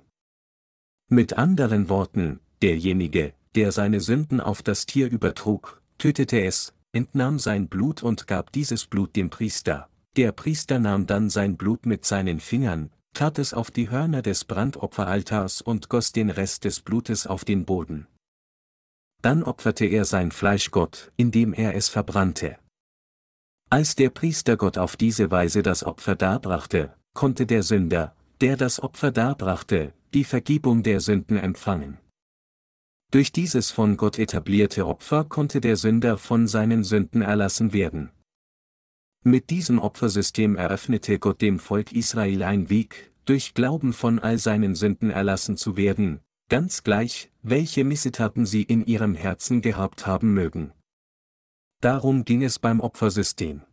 [1.10, 7.67] Mit anderen Worten, derjenige, der seine Sünden auf das Tier übertrug, tötete es, entnahm sein
[7.67, 9.88] Blut und gab dieses Blut dem Priester.
[10.17, 14.45] Der Priester nahm dann sein Blut mit seinen Fingern, tat es auf die Hörner des
[14.45, 18.08] Brandopferaltars und goss den Rest des Blutes auf den Boden.
[19.24, 22.58] Dann opferte er sein Fleisch Gott, indem er es verbrannte.
[23.70, 28.84] Als der Priester Gott auf diese Weise das Opfer darbrachte, konnte der Sünder, der das
[28.84, 32.00] Opfer darbrachte, die Vergebung der Sünden empfangen.
[33.12, 38.12] Durch dieses von Gott etablierte Opfer konnte der Sünder von seinen Sünden erlassen werden.
[39.24, 44.76] Mit diesem Opfersystem eröffnete Gott dem Volk Israel ein Weg, durch Glauben von all seinen
[44.76, 46.20] Sünden erlassen zu werden,
[46.54, 50.72] ganz gleich, welche Missetaten sie in ihrem Herzen gehabt haben mögen.
[51.82, 53.63] Darum ging es beim Opfersystem.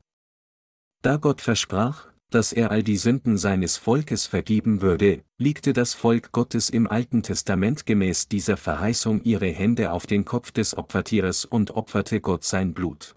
[1.03, 6.33] Da Gott versprach, dass er all die Sünden seines Volkes vergeben würde, legte das Volk
[6.33, 11.73] Gottes im Alten Testament gemäß dieser Verheißung ihre Hände auf den Kopf des Opfertieres und
[11.73, 13.15] opferte Gott sein Blut.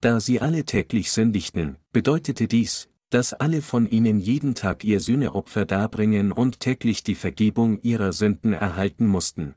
[0.00, 5.64] Da sie alle täglich sündigten, bedeutete dies, dass alle von ihnen jeden Tag ihr Sühneopfer
[5.64, 9.54] darbringen und täglich die Vergebung ihrer Sünden erhalten mussten.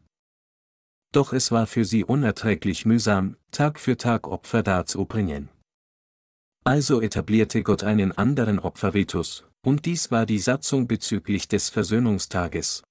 [1.12, 5.50] Doch es war für sie unerträglich mühsam, Tag für Tag Opfer darzubringen.
[6.64, 12.84] Also etablierte Gott einen anderen Opferritus, und dies war die Satzung bezüglich des Versöhnungstages.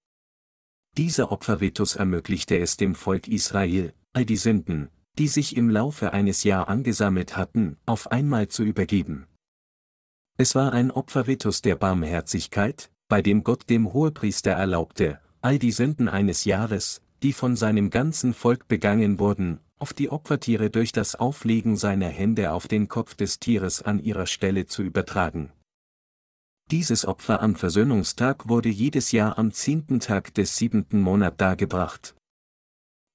[0.97, 6.43] Dieser Opferritus ermöglichte es dem Volk Israel, all die Sünden, die sich im Laufe eines
[6.43, 9.28] Jahres angesammelt hatten, auf einmal zu übergeben.
[10.41, 16.09] Es war ein Opferritus der Barmherzigkeit, bei dem Gott dem Hohepriester erlaubte, all die Sünden
[16.09, 21.77] eines Jahres, die von seinem ganzen Volk begangen wurden, auf die Opfertiere durch das Auflegen
[21.77, 25.51] seiner Hände auf den Kopf des Tieres an ihrer Stelle zu übertragen.
[26.71, 32.15] Dieses Opfer am Versöhnungstag wurde jedes Jahr am zehnten Tag des siebenten Monat dargebracht.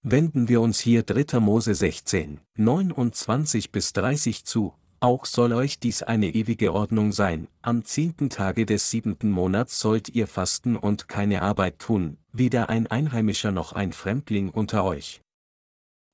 [0.02, 1.40] Wenden wir uns hier 3.
[1.40, 7.84] Mose 16, 29 bis 30 zu, auch soll euch dies eine ewige Ordnung sein, am
[7.84, 13.52] zehnten Tage des siebenten Monats sollt ihr fasten und keine Arbeit tun, weder ein Einheimischer
[13.52, 15.22] noch ein Fremdling unter euch.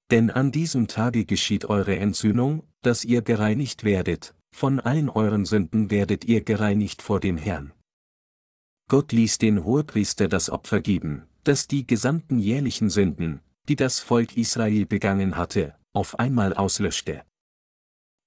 [0.10, 5.91] Denn an diesem Tage geschieht eure Entzündung, dass ihr gereinigt werdet, von allen euren Sünden
[5.91, 7.71] werdet ihr gereinigt vor dem Herrn.
[8.89, 14.36] Gott ließ den Hohepriester das Opfer geben, das die gesamten jährlichen Sünden, die das Volk
[14.36, 17.21] Israel begangen hatte, auf einmal auslöschte.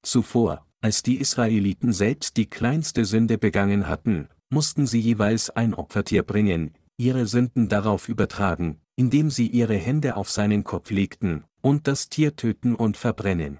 [0.02, 6.22] Zuvor, als die Israeliten selbst die kleinste Sünde begangen hatten, mussten sie jeweils ein Opfertier
[6.22, 12.08] bringen, ihre Sünden darauf übertragen, indem sie ihre Hände auf seinen Kopf legten, und das
[12.08, 13.58] Tier töten und verbrennen.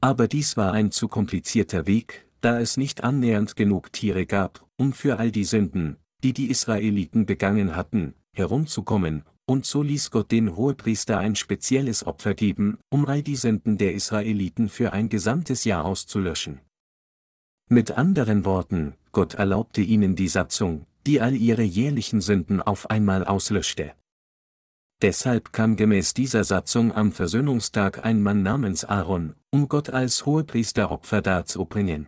[0.00, 4.92] Aber dies war ein zu komplizierter Weg, da es nicht annähernd genug Tiere gab, um
[4.92, 10.56] für all die Sünden, die die Israeliten begangen hatten, herumzukommen, und so ließ Gott den
[10.56, 15.84] Hohepriester ein spezielles Opfer geben, um all die Sünden der Israeliten für ein gesamtes Jahr
[15.84, 16.60] auszulöschen.
[17.68, 23.24] Mit anderen Worten, Gott erlaubte ihnen die Satzung, die all ihre jährlichen Sünden auf einmal
[23.24, 23.94] auslöschte.
[25.02, 30.92] Deshalb kam gemäß dieser Satzung am Versöhnungstag ein Mann namens Aaron, um Gott als Hohepriester
[30.92, 32.06] Opfer darzubringen.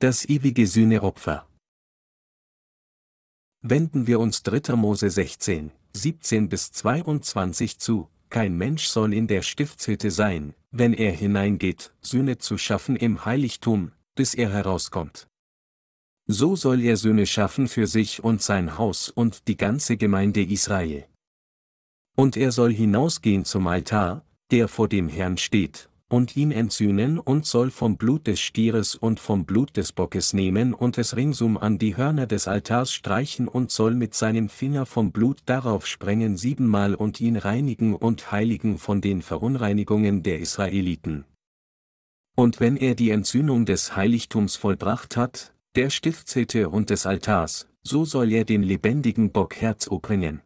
[0.00, 1.47] Das ewige Sühneopfer.
[3.70, 4.76] Wenden wir uns 3.
[4.76, 11.12] Mose 16, 17 bis 22 zu, kein Mensch soll in der Stiftshütte sein, wenn er
[11.12, 15.28] hineingeht, Sühne zu schaffen im Heiligtum, bis er herauskommt.
[16.26, 21.04] So soll er Söhne schaffen für sich und sein Haus und die ganze Gemeinde Israel.
[22.16, 27.44] Und er soll hinausgehen zum Altar, der vor dem Herrn steht, und ihn entsühnen und
[27.44, 31.78] soll vom Blut des Stieres und vom Blut des Bockes nehmen und es ringsum an
[31.78, 36.94] die Hörner des Altars streichen und soll mit seinem Finger vom Blut darauf sprengen siebenmal
[36.94, 41.24] und ihn reinigen und heiligen von den Verunreinigungen der Israeliten.
[42.34, 48.04] Und wenn er die Entsühnung des Heiligtums vollbracht hat, der Stiftshütte und des Altars, so
[48.04, 50.40] soll er den lebendigen Bock Herzo bringen.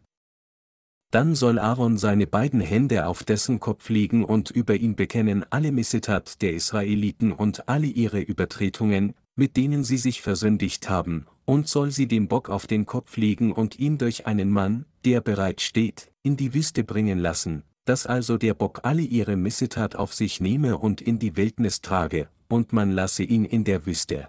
[1.13, 5.71] Dann soll Aaron seine beiden Hände auf dessen Kopf legen und über ihn bekennen alle
[5.71, 11.91] Missetat der Israeliten und alle ihre Übertretungen, mit denen sie sich versündigt haben, und soll
[11.91, 16.11] sie dem Bock auf den Kopf legen und ihn durch einen Mann, der bereit steht,
[16.23, 20.79] in die Wüste bringen lassen, dass also der Bock alle ihre Missetat auf sich nehme
[20.79, 24.29] und in die Wildnis trage, und man lasse ihn in der Wüste.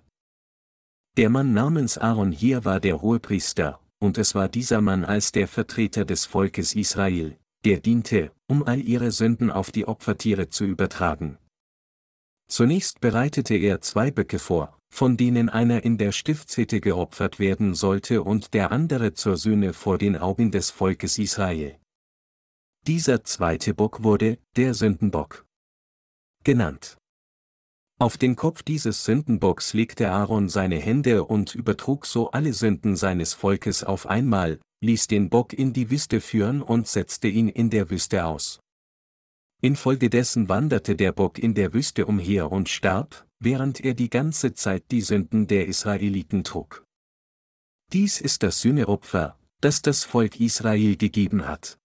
[1.15, 5.47] Der Mann namens Aaron hier war der Hohepriester, und es war dieser Mann als der
[5.47, 11.37] Vertreter des Volkes Israel, der diente, um all ihre Sünden auf die Opfertiere zu übertragen.
[12.49, 18.23] Zunächst bereitete er zwei Böcke vor, von denen einer in der Stiftshütte geopfert werden sollte
[18.23, 21.79] und der andere zur Sühne vor den Augen des Volkes Israel.
[22.85, 25.45] Dieser zweite Bock wurde der Sündenbock
[26.43, 26.97] genannt.
[28.03, 33.33] Auf den Kopf dieses Sündenbocks legte Aaron seine Hände und übertrug so alle Sünden seines
[33.33, 37.89] Volkes auf einmal, ließ den Bock in die Wüste führen und setzte ihn in der
[37.89, 38.59] Wüste aus.
[39.61, 44.83] Infolgedessen wanderte der Bock in der Wüste umher und starb, während er die ganze Zeit
[44.91, 46.83] die Sünden der Israeliten trug.
[47.93, 51.77] Dies ist das Sühneopfer, das das Volk Israel gegeben hat.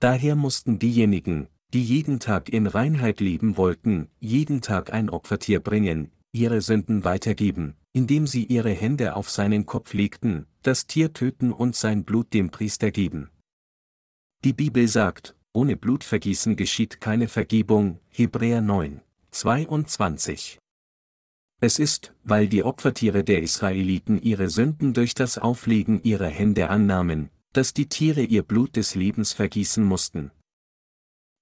[0.00, 6.12] Daher mussten diejenigen, die jeden Tag in Reinheit leben wollten, jeden Tag ein Opfertier bringen,
[6.30, 11.74] ihre Sünden weitergeben, indem sie ihre Hände auf seinen Kopf legten, das Tier töten und
[11.74, 13.28] sein Blut dem Priester geben.
[14.44, 19.00] Die Bibel sagt, ohne Blutvergießen geschieht keine Vergebung, Hebräer 9,
[19.32, 20.60] 22.
[21.60, 27.30] Es ist, weil die Opfertiere der Israeliten ihre Sünden durch das Auflegen ihrer Hände annahmen,
[27.52, 30.30] dass die Tiere ihr Blut des Lebens vergießen mussten,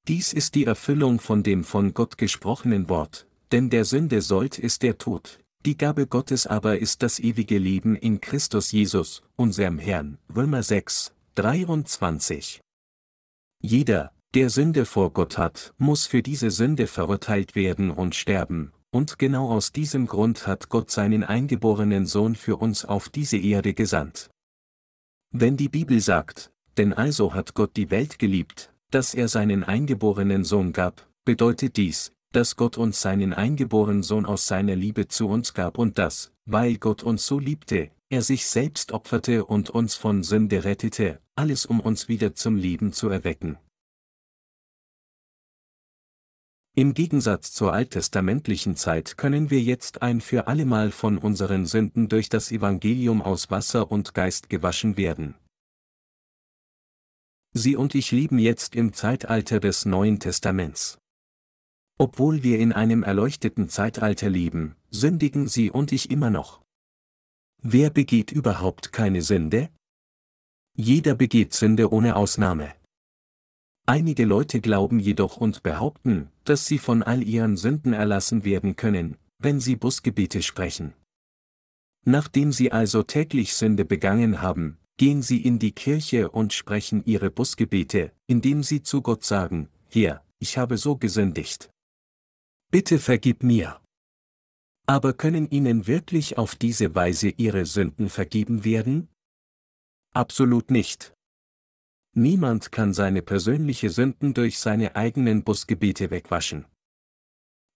[0.09, 4.83] dies ist die Erfüllung von dem von Gott gesprochenen Wort, denn der Sünde Sold ist
[4.83, 10.19] der Tod, die Gabe Gottes aber ist das ewige Leben in Christus Jesus, unserem Herrn.
[10.35, 12.61] Römer 6, 23.
[13.61, 19.21] Jeder, der Sünde vor Gott hat, muss für diese Sünde verurteilt werden und sterben, und
[19.21, 24.31] genau aus diesem Grund hat Gott seinen eingeborenen Sohn für uns auf diese Erde gesandt.
[25.31, 30.45] Wenn die Bibel sagt, denn also hat Gott die Welt geliebt, dass er seinen eingeborenen
[30.45, 35.55] Sohn gab, bedeutet dies, dass Gott uns seinen eingeborenen Sohn aus seiner Liebe zu uns
[35.55, 40.23] gab und dass, weil Gott uns so liebte, er sich selbst opferte und uns von
[40.23, 43.59] Sünde rettete, alles um uns wieder zum Leben zu erwecken.
[46.75, 52.31] Im Gegensatz zur alttestamentlichen Zeit können wir jetzt ein für allemal von unseren Sünden durch
[52.31, 55.35] das Evangelium aus Wasser und Geist gewaschen werden.
[57.55, 60.99] Sie und ich leben jetzt im Zeitalter des Neuen Testaments.
[61.99, 66.63] Obwohl wir in einem erleuchteten Zeitalter leben, sündigen Sie und ich immer noch.
[67.63, 69.69] Wer begeht überhaupt keine Sünde?
[70.75, 72.75] Jeder begeht Sünde ohne Ausnahme.
[73.85, 79.17] Einige Leute glauben jedoch und behaupten, dass sie von all ihren Sünden erlassen werden können,
[79.39, 80.95] wenn sie Busgebete sprechen.
[82.05, 87.31] Nachdem sie also täglich Sünde begangen haben, gehen sie in die Kirche und sprechen ihre
[87.31, 91.71] Busgebete, indem sie zu Gott sagen, Herr, ich habe so gesündigt.
[92.71, 93.81] Bitte vergib mir.
[94.87, 99.09] Aber können ihnen wirklich auf diese Weise ihre Sünden vergeben werden?
[100.15, 101.15] Absolut nicht.
[102.15, 106.67] Niemand kann seine persönliche Sünden durch seine eigenen Busgebete wegwaschen.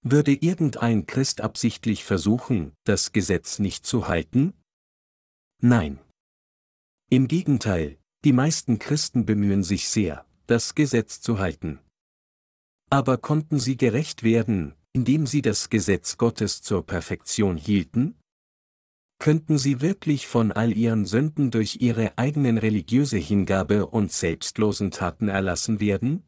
[0.02, 4.52] Würde irgendein Christ absichtlich versuchen, das Gesetz nicht zu halten?
[5.62, 5.98] Nein.
[7.08, 11.78] Im Gegenteil, die meisten Christen bemühen sich sehr, das Gesetz zu halten.
[12.90, 18.18] Aber konnten sie gerecht werden, indem sie das Gesetz Gottes zur Perfektion hielten?
[19.20, 25.28] Könnten sie wirklich von all ihren Sünden durch ihre eigenen religiöse Hingabe und selbstlosen Taten
[25.28, 26.24] erlassen werden?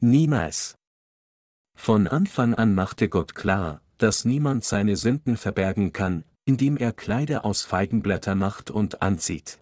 [0.00, 0.74] Niemals.
[1.76, 7.44] Von Anfang an machte Gott klar, dass niemand seine Sünden verbergen kann, indem er Kleider
[7.44, 9.60] aus Feigenblätter macht und anzieht.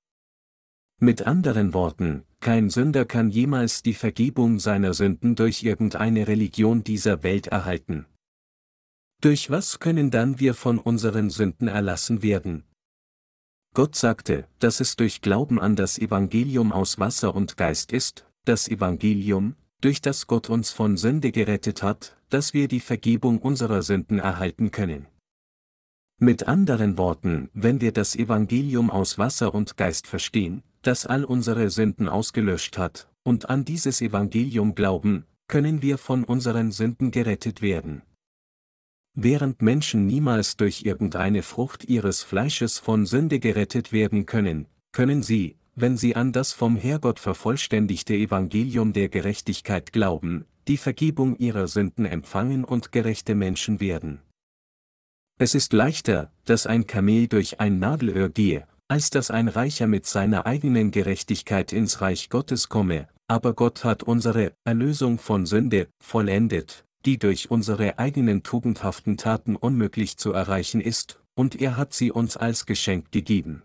[0.98, 7.22] Mit anderen Worten, kein Sünder kann jemals die Vergebung seiner Sünden durch irgendeine Religion dieser
[7.22, 8.06] Welt erhalten.
[9.20, 12.64] Durch was können dann wir von unseren Sünden erlassen werden?
[13.74, 18.66] Gott sagte, dass es durch Glauben an das Evangelium aus Wasser und Geist ist, das
[18.66, 24.18] Evangelium, durch das Gott uns von Sünde gerettet hat, dass wir die Vergebung unserer Sünden
[24.18, 25.06] erhalten können.
[26.18, 31.70] Mit anderen Worten, wenn wir das Evangelium aus Wasser und Geist verstehen, das all unsere
[31.70, 38.02] Sünden ausgelöscht hat, und an dieses Evangelium glauben, können wir von unseren Sünden gerettet werden.
[39.14, 45.56] Während Menschen niemals durch irgendeine Frucht ihres Fleisches von Sünde gerettet werden können, können sie,
[45.74, 52.04] wenn sie an das vom Herrgott vervollständigte Evangelium der Gerechtigkeit glauben, die Vergebung ihrer Sünden
[52.04, 54.20] empfangen und gerechte Menschen werden.
[55.38, 60.06] Es ist leichter, dass ein Kamel durch ein Nadelöhr gehe, als dass ein Reicher mit
[60.06, 66.84] seiner eigenen Gerechtigkeit ins Reich Gottes komme, aber Gott hat unsere Erlösung von Sünde vollendet,
[67.04, 72.36] die durch unsere eigenen tugendhaften Taten unmöglich zu erreichen ist, und er hat sie uns
[72.36, 73.62] als Geschenk gegeben.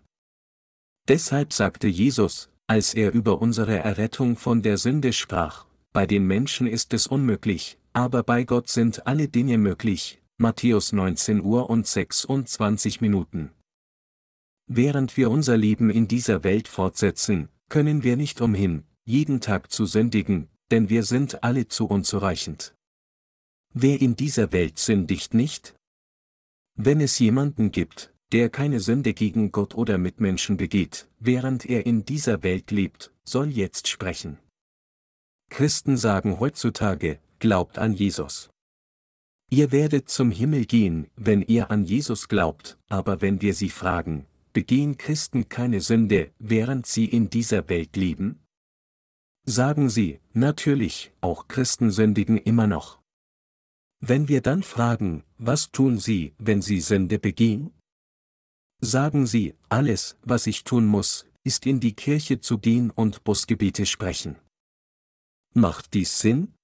[1.08, 6.66] Deshalb sagte Jesus, als er über unsere Errettung von der Sünde sprach, bei den Menschen
[6.66, 13.00] ist es unmöglich, aber bei Gott sind alle Dinge möglich, Matthäus 19 Uhr und 26
[13.00, 13.50] Minuten.
[14.66, 19.86] Während wir unser Leben in dieser Welt fortsetzen, können wir nicht umhin, jeden Tag zu
[19.86, 22.74] sündigen, denn wir sind alle zu unzureichend.
[23.74, 25.74] Wer in dieser Welt sündigt nicht?
[26.74, 32.04] Wenn es jemanden gibt, der keine Sünde gegen Gott oder Mitmenschen begeht, während er in
[32.04, 34.38] dieser Welt lebt, soll jetzt sprechen.
[35.50, 38.48] Christen sagen heutzutage, glaubt an Jesus.
[39.50, 44.26] Ihr werdet zum Himmel gehen, wenn ihr an Jesus glaubt, aber wenn wir sie fragen,
[44.52, 48.44] begehen Christen keine Sünde, während sie in dieser Welt leben?
[49.44, 53.00] Sagen sie, natürlich, auch Christen sündigen immer noch.
[54.00, 57.72] Wenn wir dann fragen, was tun sie, wenn sie Sünde begehen?
[58.80, 63.86] Sagen sie, alles, was ich tun muss, ist in die Kirche zu gehen und Busgebete
[63.86, 64.36] sprechen.
[65.54, 66.54] Macht dies Sinn?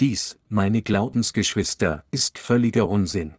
[0.00, 3.34] Dies, meine Glaubensgeschwister, ist völliger Unsinn.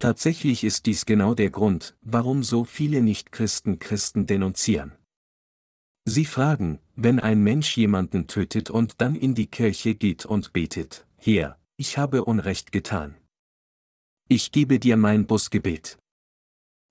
[0.00, 4.92] Tatsächlich ist dies genau der Grund, warum so viele Nichtchristen Christen denunzieren.
[6.04, 11.06] Sie fragen, wenn ein Mensch jemanden tötet und dann in die Kirche geht und betet,
[11.18, 13.14] Herr, ich habe Unrecht getan.
[14.26, 15.98] Ich gebe dir mein Busgebet.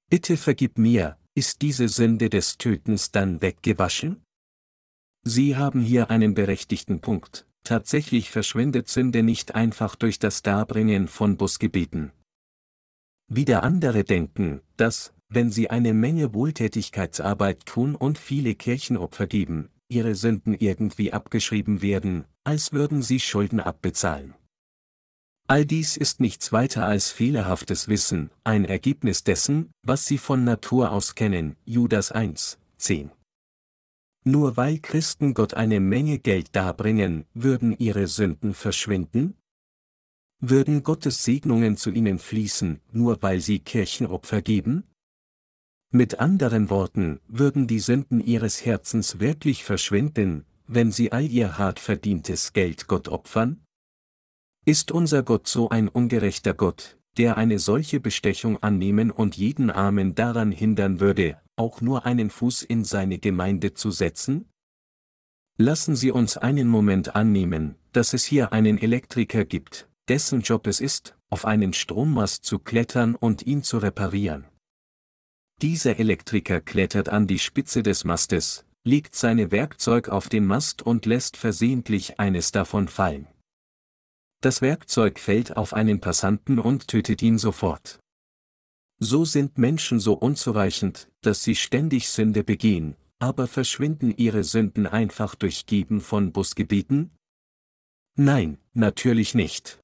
[0.10, 4.24] Bitte vergib mir, ist diese Sünde des Tötens dann weggewaschen?
[5.24, 11.38] Sie haben hier einen berechtigten Punkt, Tatsächlich verschwindet Sünde nicht einfach durch das Darbringen von
[11.38, 12.12] Busgebeten.
[13.30, 20.16] Wieder andere denken, dass, wenn sie eine Menge Wohltätigkeitsarbeit tun und viele Kirchenopfer geben, ihre
[20.16, 24.34] Sünden irgendwie abgeschrieben werden, als würden sie Schulden abbezahlen.
[25.48, 30.92] All dies ist nichts weiter als fehlerhaftes Wissen, ein Ergebnis dessen, was sie von Natur
[30.92, 33.12] aus kennen, Judas 1, 10.
[34.26, 39.39] Nur weil Christen Gott eine Menge Geld darbringen, würden ihre Sünden verschwinden?
[40.42, 44.86] Würden Gottes Segnungen zu ihnen fließen, nur weil sie Kirchenopfer geben?
[45.92, 51.80] Mit anderen Worten, würden die Sünden ihres Herzens wirklich verschwinden, wenn sie all ihr hart
[51.80, 53.66] verdientes Geld Gott opfern?
[54.66, 60.16] Ist unser Gott so ein ungerechter Gott, der eine solche Bestechung annehmen und jeden Armen
[60.16, 64.48] daran hindern würde, auch nur einen Fuß in seine Gemeinde zu setzen?
[65.58, 70.82] Lassen Sie uns einen Moment annehmen, dass es hier einen Elektriker gibt, dessen Job es
[70.82, 74.46] ist, auf einen Strommast zu klettern und ihn zu reparieren.
[75.62, 81.06] Dieser Elektriker klettert an die Spitze des Mastes, legt seine Werkzeug auf den Mast und
[81.06, 83.28] lässt versehentlich eines davon fallen.
[84.42, 88.00] Das Werkzeug fällt auf einen Passanten und tötet ihn sofort.
[89.00, 95.36] So sind Menschen so unzureichend, dass sie ständig Sünde begehen, aber verschwinden ihre Sünden einfach
[95.36, 97.12] durch Geben von Busgebieten?
[98.16, 99.80] Nein, natürlich nicht.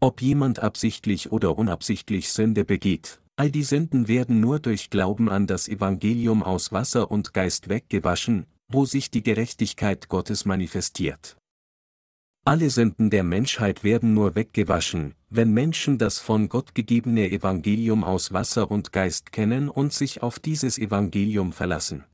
[0.00, 5.48] Ob jemand absichtlich oder unabsichtlich Sünde begeht, all die Sünden werden nur durch Glauben an
[5.48, 11.36] das Evangelium aus Wasser und Geist weggewaschen, wo sich die Gerechtigkeit Gottes manifestiert.
[12.44, 18.32] Alle Sünden der Menschheit werden nur weggewaschen, wenn Menschen das von Gott gegebene Evangelium aus
[18.32, 22.04] Wasser und Geist kennen und sich auf dieses Evangelium verlassen.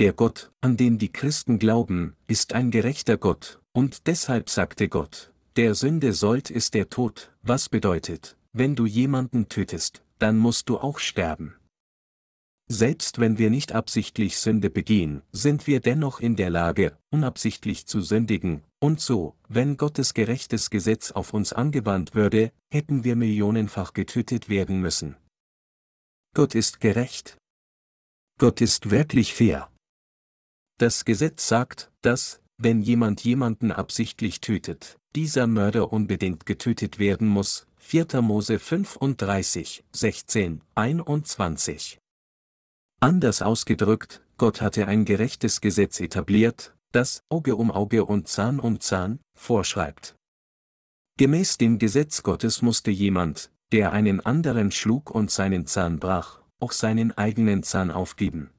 [0.00, 5.31] Der Gott, an den die Christen glauben, ist ein gerechter Gott, und deshalb sagte Gott,
[5.56, 10.78] der Sünde sollt ist der Tod, was bedeutet, wenn du jemanden tötest, dann musst du
[10.78, 11.56] auch sterben.
[12.68, 18.00] Selbst wenn wir nicht absichtlich Sünde begehen, sind wir dennoch in der Lage, unabsichtlich zu
[18.00, 24.48] sündigen, und so, wenn Gottes gerechtes Gesetz auf uns angewandt würde, hätten wir millionenfach getötet
[24.48, 25.16] werden müssen.
[26.34, 27.36] Gott ist gerecht.
[28.38, 29.70] Gott ist wirklich fair.
[30.78, 37.66] Das Gesetz sagt, dass, wenn jemand jemanden absichtlich tötet, dieser Mörder unbedingt getötet werden muss.
[37.78, 38.22] 4.
[38.22, 41.98] Mose 35, 16, 21.
[43.00, 48.78] Anders ausgedrückt, Gott hatte ein gerechtes Gesetz etabliert, das Auge um Auge und Zahn um
[48.78, 50.14] Zahn vorschreibt.
[51.18, 56.72] Gemäß dem Gesetz Gottes musste jemand, der einen anderen schlug und seinen Zahn brach, auch
[56.72, 58.50] seinen eigenen Zahn aufgeben.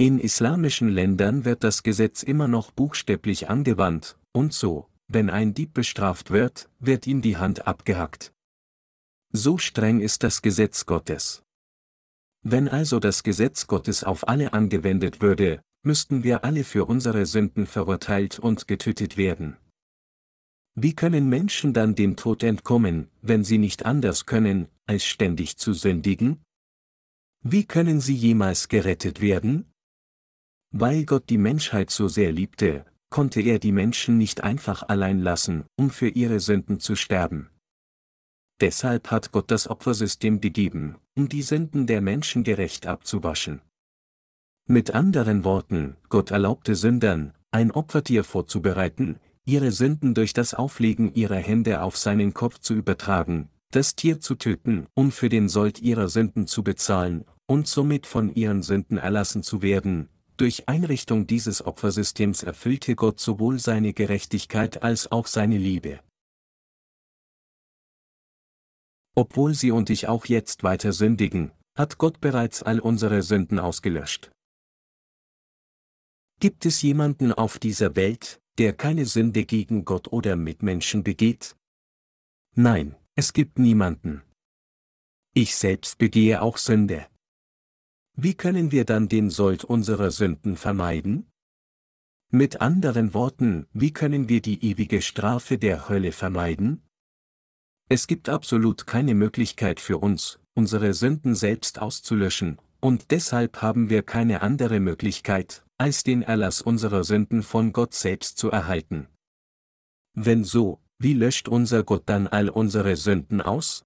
[0.00, 5.74] In islamischen Ländern wird das Gesetz immer noch buchstäblich angewandt, und so, wenn ein Dieb
[5.74, 8.32] bestraft wird, wird ihm die Hand abgehackt.
[9.32, 11.42] So streng ist das Gesetz Gottes.
[12.42, 17.66] Wenn also das Gesetz Gottes auf alle angewendet würde, müssten wir alle für unsere Sünden
[17.66, 19.56] verurteilt und getötet werden.
[20.76, 25.72] Wie können Menschen dann dem Tod entkommen, wenn sie nicht anders können, als ständig zu
[25.72, 26.44] sündigen?
[27.42, 29.72] Wie können sie jemals gerettet werden?
[30.70, 35.64] Weil Gott die Menschheit so sehr liebte, konnte er die Menschen nicht einfach allein lassen,
[35.76, 37.50] um für ihre Sünden zu sterben.
[38.60, 43.62] Deshalb hat Gott das Opfersystem gegeben, um die Sünden der Menschen gerecht abzuwaschen.
[44.66, 51.36] Mit anderen Worten, Gott erlaubte Sündern, ein Opfertier vorzubereiten, ihre Sünden durch das Auflegen ihrer
[51.36, 56.08] Hände auf seinen Kopf zu übertragen, das Tier zu töten, um für den Sold ihrer
[56.08, 60.10] Sünden zu bezahlen, und somit von ihren Sünden erlassen zu werden.
[60.38, 66.00] Durch Einrichtung dieses Opfersystems erfüllte Gott sowohl seine Gerechtigkeit als auch seine Liebe.
[69.16, 74.30] Obwohl sie und ich auch jetzt weiter sündigen, hat Gott bereits all unsere Sünden ausgelöscht.
[76.38, 81.56] Gibt es jemanden auf dieser Welt, der keine Sünde gegen Gott oder Mitmenschen begeht?
[82.54, 84.22] Nein, es gibt niemanden.
[85.34, 87.08] Ich selbst begehe auch Sünde.
[88.20, 91.30] Wie können wir dann den Sold unserer Sünden vermeiden?
[92.32, 96.82] Mit anderen Worten, wie können wir die ewige Strafe der Hölle vermeiden?
[97.88, 104.02] Es gibt absolut keine Möglichkeit für uns, unsere Sünden selbst auszulöschen, und deshalb haben wir
[104.02, 109.06] keine andere Möglichkeit, als den Erlass unserer Sünden von Gott selbst zu erhalten.
[110.14, 113.84] Wenn so, wie löscht unser Gott dann all unsere Sünden aus?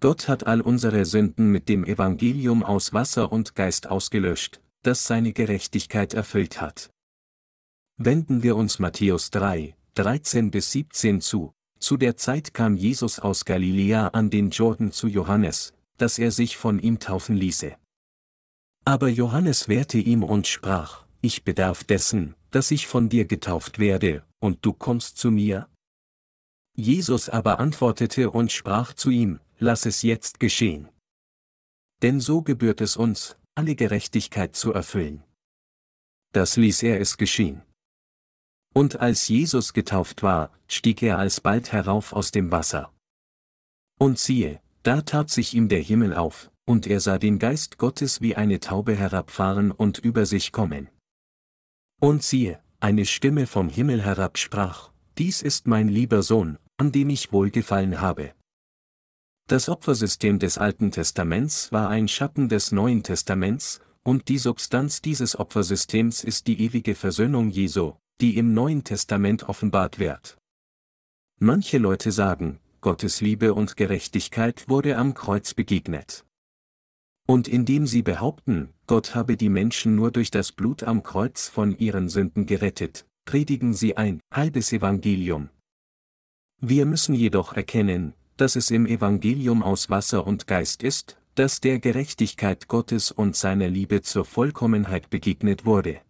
[0.00, 5.32] Gott hat all unsere Sünden mit dem Evangelium aus Wasser und Geist ausgelöscht, das seine
[5.32, 6.90] Gerechtigkeit erfüllt hat.
[7.96, 11.52] Wenden wir uns Matthäus 3, 13 bis 17 zu.
[11.78, 16.56] Zu der Zeit kam Jesus aus Galiläa an den Jordan zu Johannes, dass er sich
[16.56, 17.76] von ihm taufen ließe.
[18.84, 24.24] Aber Johannes wehrte ihm und sprach, ich bedarf dessen, dass ich von dir getauft werde,
[24.40, 25.68] und du kommst zu mir?
[26.76, 30.88] Jesus aber antwortete und sprach zu ihm, lass es jetzt geschehen.
[32.02, 35.24] Denn so gebührt es uns, alle Gerechtigkeit zu erfüllen.
[36.32, 37.62] Das ließ er es geschehen.
[38.74, 42.92] Und als Jesus getauft war, stieg er alsbald herauf aus dem Wasser.
[44.00, 48.20] Und siehe, da tat sich ihm der Himmel auf, und er sah den Geist Gottes
[48.20, 50.90] wie eine Taube herabfahren und über sich kommen.
[52.00, 57.08] Und siehe, eine Stimme vom Himmel herab sprach, Dies ist mein lieber Sohn, an dem
[57.08, 58.34] ich wohlgefallen habe.
[59.46, 65.38] Das Opfersystem des Alten Testaments war ein Schatten des Neuen Testaments, und die Substanz dieses
[65.38, 67.92] Opfersystems ist die ewige Versöhnung Jesu,
[68.22, 70.38] die im Neuen Testament offenbart wird.
[71.38, 76.24] Manche Leute sagen, Gottes Liebe und Gerechtigkeit wurde am Kreuz begegnet.
[77.26, 81.76] Und indem sie behaupten, Gott habe die Menschen nur durch das Blut am Kreuz von
[81.76, 85.50] ihren Sünden gerettet, predigen sie ein halbes Evangelium.
[86.60, 91.78] Wir müssen jedoch erkennen, dass es im Evangelium aus Wasser und Geist ist, dass der
[91.78, 96.00] Gerechtigkeit Gottes und seiner Liebe zur Vollkommenheit begegnet wurde.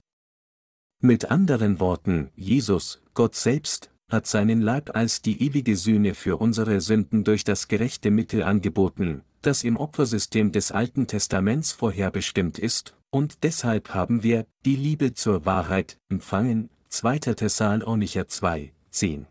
[1.00, 6.80] Mit anderen Worten, Jesus, Gott selbst, hat seinen Leib als die ewige Sühne für unsere
[6.80, 13.42] Sünden durch das gerechte Mittel angeboten, das im Opfersystem des Alten Testaments vorherbestimmt ist, und
[13.44, 17.18] deshalb haben wir die Liebe zur Wahrheit empfangen, 2.
[17.18, 19.26] Thessalonicher 2, 10.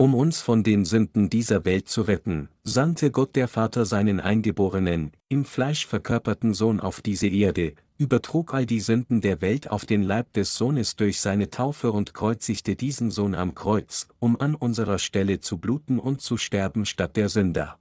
[0.00, 5.10] Um uns von den Sünden dieser Welt zu retten, sandte Gott der Vater seinen eingeborenen,
[5.28, 10.04] im Fleisch verkörperten Sohn auf diese Erde, übertrug all die Sünden der Welt auf den
[10.04, 15.00] Leib des Sohnes durch seine Taufe und kreuzigte diesen Sohn am Kreuz, um an unserer
[15.00, 17.76] Stelle zu bluten und zu sterben statt der Sünder.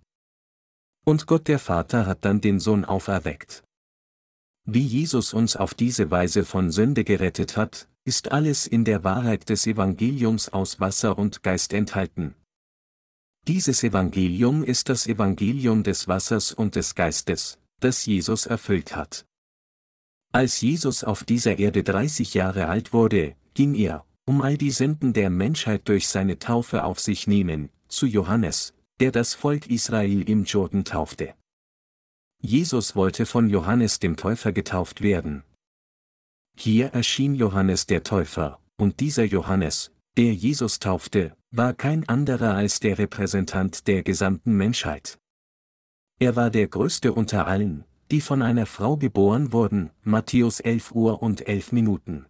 [1.06, 3.64] Und Gott der Vater hat dann den Sohn auferweckt.
[4.66, 9.50] Wie Jesus uns auf diese Weise von Sünde gerettet hat, ist alles in der Wahrheit
[9.50, 12.36] des Evangeliums aus Wasser und Geist enthalten.
[13.46, 19.26] Dieses Evangelium ist das Evangelium des Wassers und des Geistes, das Jesus erfüllt hat.
[20.32, 25.12] Als Jesus auf dieser Erde 30 Jahre alt wurde, ging er, um all die Sünden
[25.12, 30.46] der Menschheit durch seine Taufe auf sich nehmen, zu Johannes, der das Volk Israel im
[30.46, 31.34] Jordan taufte.
[32.42, 35.44] Jesus wollte von Johannes dem Täufer getauft werden.
[36.60, 42.80] Hier erschien Johannes der Täufer, und dieser Johannes, der Jesus taufte, war kein anderer als
[42.80, 45.20] der Repräsentant der gesamten Menschheit.
[46.20, 51.22] Er war der größte unter allen, die von einer Frau geboren wurden, Matthäus 11 Uhr
[51.22, 52.26] und 11 Minuten.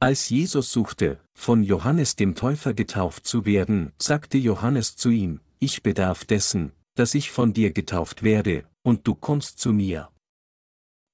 [0.00, 5.82] Als Jesus suchte, von Johannes dem Täufer getauft zu werden, sagte Johannes zu ihm, ich
[5.82, 10.10] bedarf dessen, dass ich von dir getauft werde, und du kommst zu mir.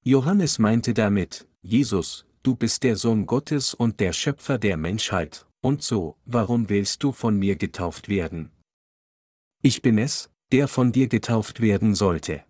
[0.05, 5.83] Johannes meinte damit, Jesus, du bist der Sohn Gottes und der Schöpfer der Menschheit, und
[5.83, 8.53] so, warum willst du von mir getauft werden?
[9.63, 12.45] Ich bin es, der von dir getauft werden sollte.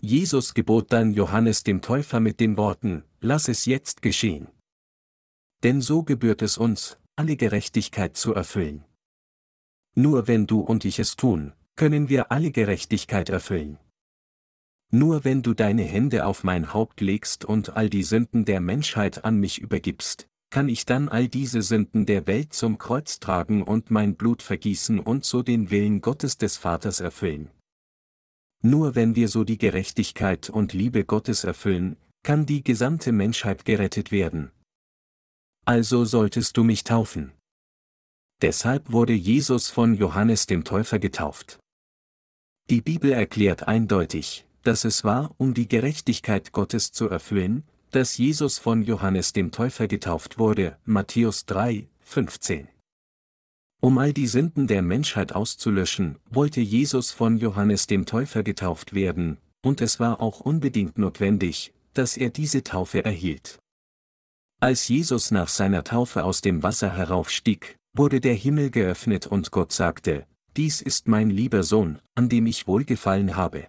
[0.00, 4.48] Jesus gebot dann Johannes dem Täufer mit den Worten, Lass es jetzt geschehen.
[5.62, 8.86] Denn so gebührt es uns, alle Gerechtigkeit zu erfüllen.
[9.94, 13.78] Nur wenn du und ich es tun, können wir alle Gerechtigkeit erfüllen.
[14.90, 19.24] Nur wenn du deine Hände auf mein Haupt legst und all die Sünden der Menschheit
[19.24, 23.90] an mich übergibst, kann ich dann all diese Sünden der Welt zum Kreuz tragen und
[23.90, 27.50] mein Blut vergießen und so den Willen Gottes des Vaters erfüllen.
[28.62, 34.10] Nur wenn wir so die Gerechtigkeit und Liebe Gottes erfüllen, kann die gesamte Menschheit gerettet
[34.10, 34.50] werden.
[35.66, 37.32] Also solltest du mich taufen.
[38.40, 41.58] Deshalb wurde Jesus von Johannes dem Täufer getauft.
[42.70, 48.58] Die Bibel erklärt eindeutig, dass es war, um die Gerechtigkeit Gottes zu erfüllen, dass Jesus
[48.58, 52.68] von Johannes dem Täufer getauft wurde, Matthäus 3, 15.
[53.80, 59.38] Um all die Sünden der Menschheit auszulöschen, wollte Jesus von Johannes dem Täufer getauft werden,
[59.62, 63.58] und es war auch unbedingt notwendig, dass er diese Taufe erhielt.
[64.60, 69.72] Als Jesus nach seiner Taufe aus dem Wasser heraufstieg, wurde der Himmel geöffnet und Gott
[69.72, 70.26] sagte,
[70.58, 73.68] Dies ist mein lieber Sohn, an dem ich wohlgefallen habe.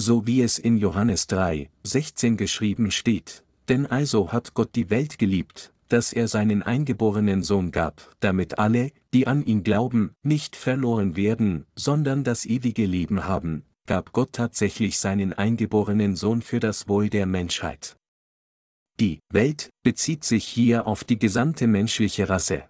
[0.00, 5.18] So wie es in Johannes 3, 16 geschrieben steht, denn also hat Gott die Welt
[5.18, 11.16] geliebt, dass er seinen eingeborenen Sohn gab, damit alle, die an ihn glauben, nicht verloren
[11.16, 17.10] werden, sondern das ewige Leben haben, gab Gott tatsächlich seinen eingeborenen Sohn für das Wohl
[17.10, 17.96] der Menschheit.
[19.00, 22.68] Die Welt bezieht sich hier auf die gesamte menschliche Rasse.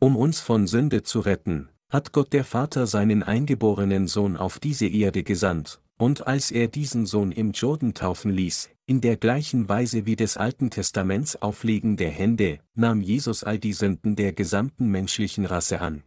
[0.00, 4.86] Um uns von Sünde zu retten, hat Gott der Vater seinen eingeborenen Sohn auf diese
[4.86, 10.06] Erde gesandt, und als er diesen Sohn im Jordan taufen ließ, in der gleichen Weise
[10.06, 15.44] wie des Alten Testaments Auflegen der Hände, nahm Jesus all die Sünden der gesamten menschlichen
[15.44, 16.02] Rasse an.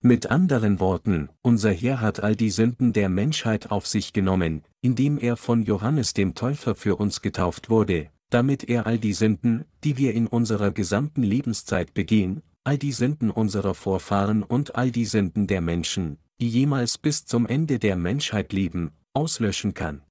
[0.00, 5.18] Mit anderen Worten, unser Herr hat all die Sünden der Menschheit auf sich genommen, indem
[5.18, 9.96] er von Johannes dem Täufer für uns getauft wurde, damit er all die Sünden, die
[9.96, 15.46] wir in unserer gesamten Lebenszeit begehen, all die Sünden unserer Vorfahren und all die Sünden
[15.46, 20.02] der Menschen, die jemals bis zum Ende der Menschheit leben, auslöschen kann.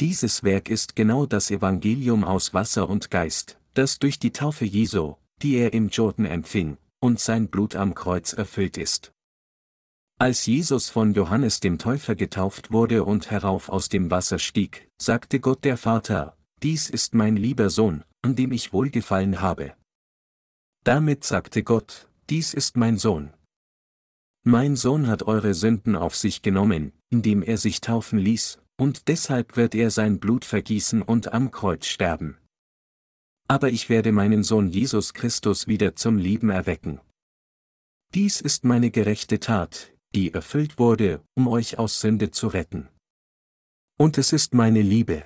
[0.00, 5.16] Dieses Werk ist genau das Evangelium aus Wasser und Geist, das durch die Taufe Jesu,
[5.42, 9.12] die er im Jordan empfing, und sein Blut am Kreuz erfüllt ist.
[10.18, 15.40] Als Jesus von Johannes dem Täufer getauft wurde und herauf aus dem Wasser stieg, sagte
[15.40, 19.74] Gott der Vater, Dies ist mein lieber Sohn, an dem ich wohlgefallen habe.
[20.84, 23.33] Damit sagte Gott, Dies ist mein Sohn,
[24.44, 29.56] mein Sohn hat eure Sünden auf sich genommen, indem er sich taufen ließ, und deshalb
[29.56, 32.36] wird er sein Blut vergießen und am Kreuz sterben.
[33.48, 37.00] Aber ich werde meinen Sohn Jesus Christus wieder zum Leben erwecken.
[38.14, 42.88] Dies ist meine gerechte Tat, die erfüllt wurde, um euch aus Sünde zu retten.
[43.98, 45.24] Und es ist meine Liebe.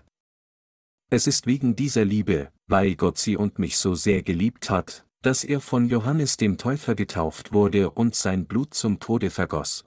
[1.10, 5.44] Es ist wegen dieser Liebe, weil Gott sie und mich so sehr geliebt hat, dass
[5.44, 9.84] er von Johannes dem Täufer getauft wurde und sein Blut zum Tode vergoss.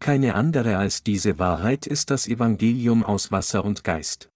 [0.00, 4.30] Keine andere als diese Wahrheit ist das Evangelium aus Wasser und Geist.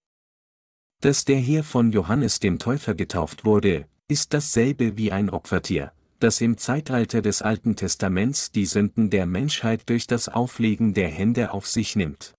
[1.01, 6.41] Dass der Herr von Johannes dem Täufer getauft wurde, ist dasselbe wie ein Opfertier, das
[6.41, 11.67] im Zeitalter des Alten Testaments die Sünden der Menschheit durch das Auflegen der Hände auf
[11.67, 12.36] sich nimmt.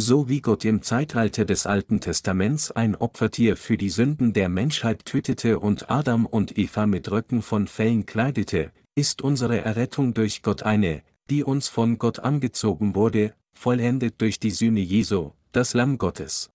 [0.00, 5.04] So wie Gott im Zeitalter des Alten Testaments ein Opfertier für die Sünden der Menschheit
[5.04, 10.62] tötete und Adam und Eva mit Röcken von Fellen kleidete, ist unsere Errettung durch Gott
[10.62, 16.50] eine, die uns von Gott angezogen wurde, vollendet durch die Sühne Jesu, das Lamm Gottes.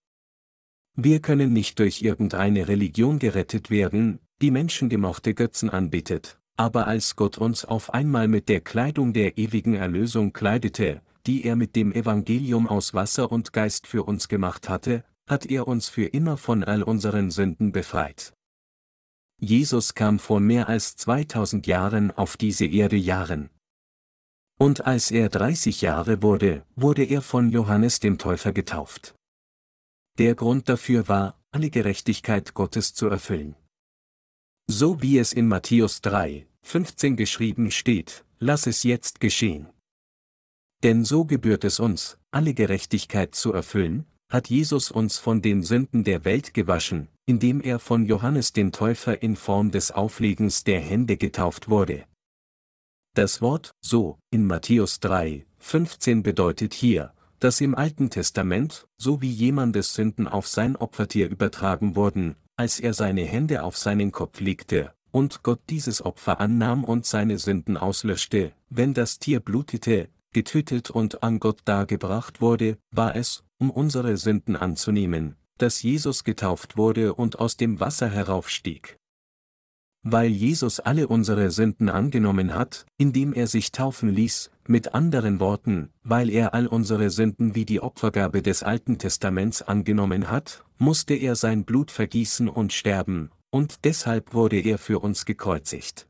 [0.96, 7.38] Wir können nicht durch irgendeine Religion gerettet werden, die menschengemachte Götzen anbetet, aber als Gott
[7.38, 12.68] uns auf einmal mit der Kleidung der ewigen Erlösung kleidete, die er mit dem Evangelium
[12.68, 16.84] aus Wasser und Geist für uns gemacht hatte, hat er uns für immer von all
[16.84, 18.34] unseren Sünden befreit.
[19.40, 23.50] Jesus kam vor mehr als 2000 Jahren auf diese Erde Jahren.
[24.58, 29.16] Und als er 30 Jahre wurde, wurde er von Johannes dem Täufer getauft.
[30.18, 33.56] Der Grund dafür war, alle Gerechtigkeit Gottes zu erfüllen.
[34.68, 39.73] So wie es in Matthäus 3, 15 geschrieben steht, lass es jetzt geschehen.
[40.84, 46.04] Denn so gebührt es uns, alle Gerechtigkeit zu erfüllen, hat Jesus uns von den Sünden
[46.04, 51.16] der Welt gewaschen, indem er von Johannes den Täufer in Form des Auflegens der Hände
[51.16, 52.04] getauft wurde.
[53.16, 59.30] Das Wort so in Matthäus 3, 15 bedeutet hier, dass im Alten Testament, so wie
[59.30, 64.94] jemandes Sünden auf sein Opfertier übertragen wurden, als er seine Hände auf seinen Kopf legte,
[65.12, 71.24] und Gott dieses Opfer annahm und seine Sünden auslöschte, wenn das Tier blutete, getötet und
[71.24, 77.40] an Gott dargebracht wurde, war es, um unsere Sünden anzunehmen, dass Jesus getauft wurde und
[77.40, 78.98] aus dem Wasser heraufstieg.
[80.06, 85.90] Weil Jesus alle unsere Sünden angenommen hat, indem er sich taufen ließ, mit anderen Worten,
[86.04, 91.36] weil er all unsere Sünden wie die Opfergabe des Alten Testaments angenommen hat, musste er
[91.36, 96.10] sein Blut vergießen und sterben, und deshalb wurde er für uns gekreuzigt.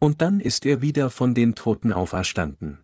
[0.00, 2.83] Und dann ist er wieder von den Toten auferstanden.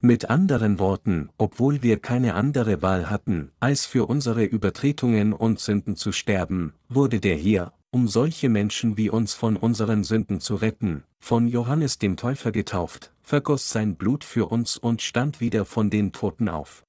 [0.00, 5.96] Mit anderen Worten, obwohl wir keine andere Wahl hatten, als für unsere Übertretungen und Sünden
[5.96, 11.04] zu sterben, wurde der hier, um solche Menschen wie uns von unseren Sünden zu retten,
[11.20, 16.12] von Johannes dem Täufer getauft, vergoss sein Blut für uns und stand wieder von den
[16.12, 16.84] Toten auf.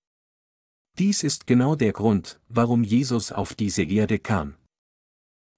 [0.97, 4.55] Dies ist genau der Grund, warum Jesus auf diese Erde kam.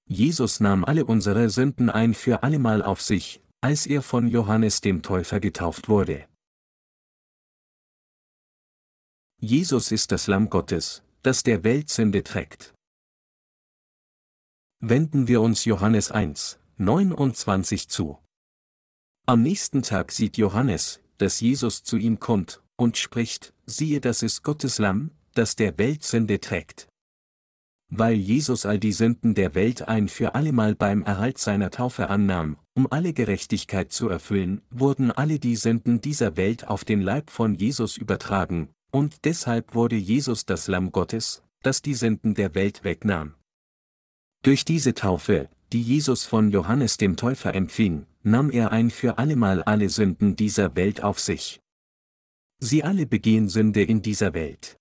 [0.09, 5.01] Jesus nahm alle unsere Sünden ein für allemal auf sich, als er von Johannes dem
[5.01, 6.25] Täufer getauft wurde.
[9.39, 12.73] Jesus ist das Lamm Gottes, das der Welt Sünde trägt.
[14.79, 18.17] Wenden wir uns Johannes 1, 29 zu.
[19.27, 24.41] Am nächsten Tag sieht Johannes, dass Jesus zu ihm kommt, und spricht, siehe das ist
[24.41, 26.87] Gottes Lamm, das der Welt Sünde trägt.
[27.89, 32.57] Weil Jesus all die Sünden der Welt ein für allemal beim Erhalt seiner Taufe annahm,
[32.73, 37.53] um alle Gerechtigkeit zu erfüllen, wurden alle die Sünden dieser Welt auf den Leib von
[37.53, 43.35] Jesus übertragen, und deshalb wurde Jesus das Lamm Gottes, das die Sünden der Welt wegnahm.
[44.41, 49.61] Durch diese Taufe, die Jesus von Johannes dem Täufer empfing, nahm er ein für allemal
[49.61, 51.61] alle Sünden dieser Welt auf sich.
[52.59, 54.77] Sie alle begehen Sünde in dieser Welt.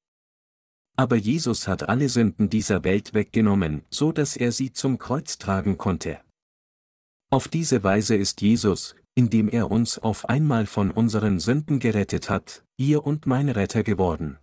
[0.96, 5.76] Aber Jesus hat alle Sünden dieser Welt weggenommen, so dass er sie zum Kreuz tragen
[5.76, 6.22] konnte.
[7.30, 12.62] Auf diese Weise ist Jesus, indem er uns auf einmal von unseren Sünden gerettet hat,
[12.76, 14.38] ihr und mein Retter geworden.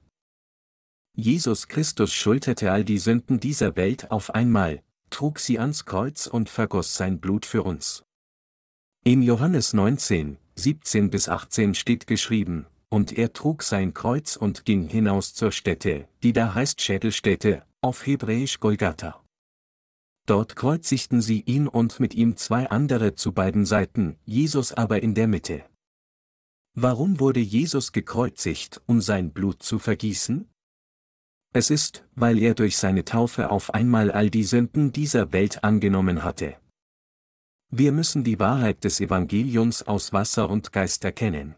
[1.15, 6.49] Jesus Christus schulterte all die Sünden dieser Welt auf einmal, trug sie ans Kreuz und
[6.49, 8.03] vergoss sein Blut für uns.
[9.05, 14.87] In Johannes 19, 17 bis 18 steht geschrieben, und er trug sein Kreuz und ging
[14.87, 19.22] hinaus zur Stätte, die da heißt Schädelstätte, auf Hebräisch Golgatha.
[20.25, 25.15] Dort kreuzigten sie ihn und mit ihm zwei andere zu beiden Seiten, Jesus aber in
[25.15, 25.65] der Mitte.
[26.75, 30.49] Warum wurde Jesus gekreuzigt, um sein Blut zu vergießen?
[31.53, 36.23] Es ist, weil er durch seine Taufe auf einmal all die Sünden dieser Welt angenommen
[36.23, 36.55] hatte.
[37.69, 41.55] Wir müssen die Wahrheit des Evangeliums aus Wasser und Geist erkennen.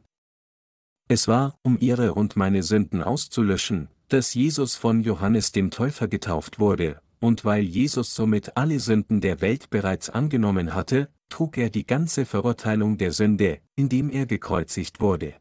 [1.07, 6.59] Es war, um ihre und meine Sünden auszulöschen, dass Jesus von Johannes dem Täufer getauft
[6.59, 11.87] wurde, und weil Jesus somit alle Sünden der Welt bereits angenommen hatte, trug er die
[11.87, 15.33] ganze Verurteilung der Sünde, indem er gekreuzigt wurde.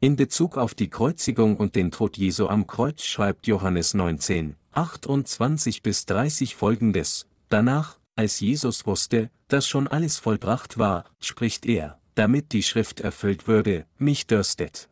[0.00, 5.82] In Bezug auf die Kreuzigung und den Tod Jesu am Kreuz schreibt Johannes 19, 28
[5.84, 12.52] bis 30 folgendes, danach, als Jesus wusste, dass schon alles vollbracht war, spricht er, damit
[12.52, 14.88] die Schrift erfüllt würde, mich dürstet.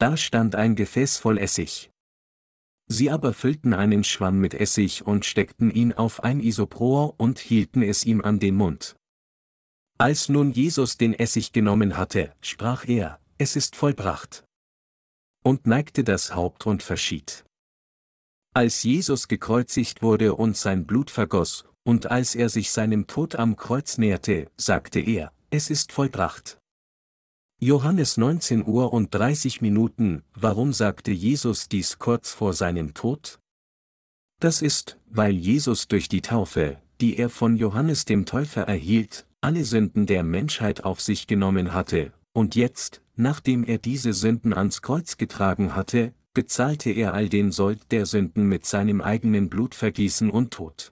[0.00, 1.91] Da stand ein Gefäß voll Essig.
[2.92, 7.80] Sie aber füllten einen Schwamm mit Essig und steckten ihn auf ein Isopror und hielten
[7.82, 8.96] es ihm an den Mund.
[9.96, 14.44] Als nun Jesus den Essig genommen hatte, sprach er, es ist vollbracht.
[15.42, 17.46] Und neigte das Haupt und verschied.
[18.52, 23.56] Als Jesus gekreuzigt wurde und sein Blut vergoss, und als er sich seinem Tod am
[23.56, 26.58] Kreuz näherte, sagte er, es ist vollbracht.
[27.64, 33.38] Johannes 19 Uhr und 30 Minuten, warum sagte Jesus dies kurz vor seinem Tod?
[34.40, 39.64] Das ist, weil Jesus durch die Taufe, die er von Johannes dem Täufer erhielt, alle
[39.64, 45.16] Sünden der Menschheit auf sich genommen hatte, und jetzt, nachdem er diese Sünden ans Kreuz
[45.16, 50.90] getragen hatte, bezahlte er all den Sold der Sünden mit seinem eigenen Blutvergießen und Tod.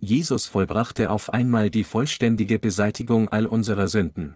[0.00, 4.34] Jesus vollbrachte auf einmal die vollständige Beseitigung all unserer Sünden.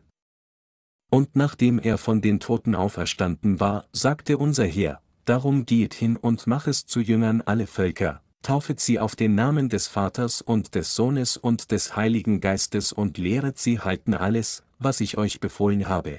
[1.15, 6.49] Und nachdem er von den Toten auferstanden war, sagte unser Herr, Darum geht hin und
[6.49, 10.97] mach es zu Jüngern alle Völker, taufet sie auf den Namen des Vaters und des
[10.97, 16.19] Sohnes und des Heiligen Geistes und lehret sie halten alles, was ich euch befohlen habe.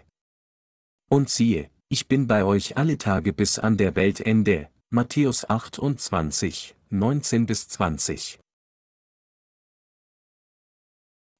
[1.10, 4.70] Und siehe, ich bin bei euch alle Tage bis an der Weltende.
[4.92, 8.40] Matthäus 28, 19 bis 20.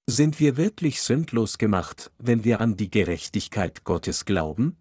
[0.08, 4.78] Sind wir wirklich sündlos gemacht, wenn wir an die Gerechtigkeit Gottes glauben?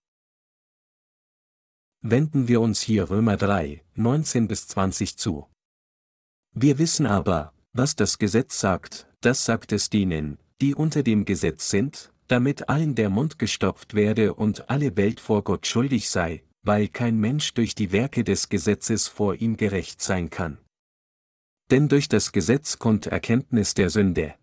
[2.02, 5.48] Wenden wir uns hier Römer 3, 19 bis 20 zu.
[6.54, 11.70] Wir wissen aber, was das Gesetz sagt, das sagt es denen, die unter dem Gesetz
[11.70, 16.88] sind, damit allen der Mund gestopft werde und alle Welt vor Gott schuldig sei, weil
[16.88, 20.58] kein Mensch durch die Werke des Gesetzes vor ihm gerecht sein kann.
[21.70, 24.34] Denn durch das Gesetz kommt Erkenntnis der Sünde.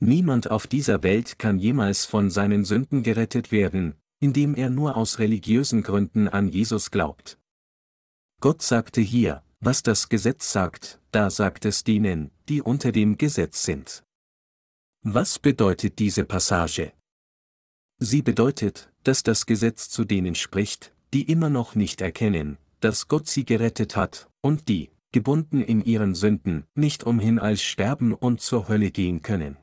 [0.00, 5.18] Niemand auf dieser Welt kann jemals von seinen Sünden gerettet werden, indem er nur aus
[5.18, 7.38] religiösen Gründen an Jesus glaubt.
[8.40, 13.64] Gott sagte hier, was das Gesetz sagt, da sagt es denen, die unter dem Gesetz
[13.64, 14.04] sind.
[15.02, 16.92] Was bedeutet diese Passage?
[17.98, 23.26] Sie bedeutet, dass das Gesetz zu denen spricht, die immer noch nicht erkennen, dass Gott
[23.26, 28.68] sie gerettet hat, und die, gebunden in ihren Sünden, nicht umhin als sterben und zur
[28.68, 29.56] Hölle gehen können.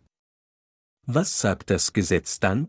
[1.08, 2.68] Was sagt das Gesetz dann?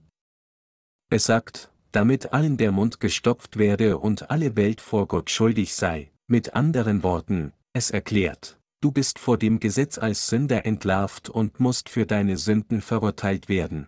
[1.09, 6.13] Es sagt, damit allen der Mund gestopft werde und alle Welt vor Gott schuldig sei,
[6.27, 11.89] mit anderen Worten, es erklärt, du bist vor dem Gesetz als Sünder entlarvt und musst
[11.89, 13.87] für deine Sünden verurteilt werden.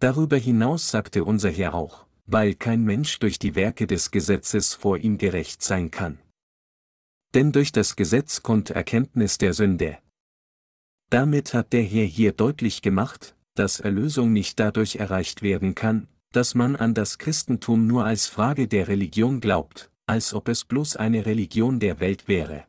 [0.00, 4.98] Darüber hinaus sagte unser Herr auch, weil kein Mensch durch die Werke des Gesetzes vor
[4.98, 6.18] ihm gerecht sein kann.
[7.34, 9.98] Denn durch das Gesetz kommt Erkenntnis der Sünde.
[11.10, 16.54] Damit hat der Herr hier deutlich gemacht, dass Erlösung nicht dadurch erreicht werden kann, dass
[16.54, 21.26] man an das Christentum nur als Frage der Religion glaubt, als ob es bloß eine
[21.26, 22.64] Religion der Welt wäre.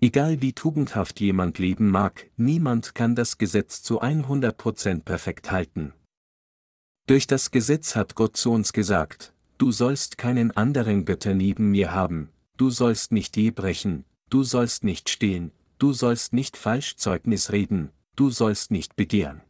[0.00, 5.92] Egal wie tugendhaft jemand leben mag, niemand kann das Gesetz zu 100% perfekt halten.
[7.06, 11.92] Durch das Gesetz hat Gott zu uns gesagt, du sollst keinen anderen Götter neben mir
[11.92, 17.52] haben, du sollst nicht je brechen, du sollst nicht stehlen, du sollst nicht falsch Zeugnis
[17.52, 19.42] reden, du sollst nicht begehren.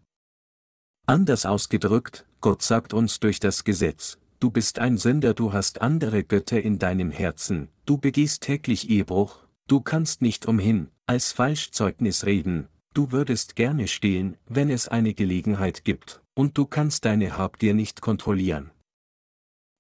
[1.07, 6.25] Anders ausgedrückt, Gott sagt uns durch das Gesetz, du bist ein Sünder, du hast andere
[6.25, 12.69] Götter in deinem Herzen, du begehst täglich Ehebruch, Du kannst nicht umhin, als Falschzeugnis reden,
[12.95, 18.01] du würdest gerne stehlen, wenn es eine Gelegenheit gibt, und du kannst deine Habgier nicht
[18.01, 18.71] kontrollieren.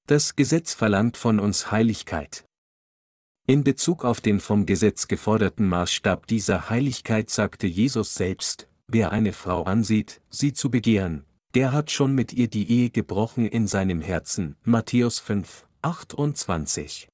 [0.08, 2.45] Das Gesetz verlangt von uns Heiligkeit.
[3.48, 9.32] In Bezug auf den vom Gesetz geforderten Maßstab dieser Heiligkeit sagte Jesus selbst, wer eine
[9.32, 11.24] Frau ansieht, sie zu begehren,
[11.54, 14.56] der hat schon mit ihr die Ehe gebrochen in seinem Herzen.
[14.64, 17.06] Matthäus 5, 28.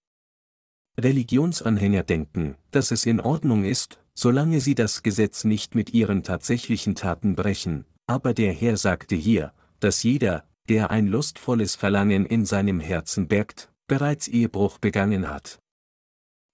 [0.99, 6.95] Religionsanhänger denken, dass es in Ordnung ist, solange sie das Gesetz nicht mit ihren tatsächlichen
[6.95, 12.81] Taten brechen, aber der Herr sagte hier, dass jeder, der ein lustvolles Verlangen in seinem
[12.81, 15.62] Herzen bergt, bereits Ehebruch begangen hat.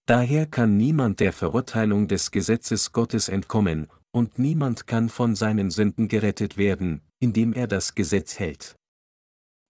[0.08, 6.08] Daher kann niemand der Verurteilung des Gesetzes Gottes entkommen, und niemand kann von seinen Sünden
[6.08, 8.74] gerettet werden, indem er das Gesetz hält.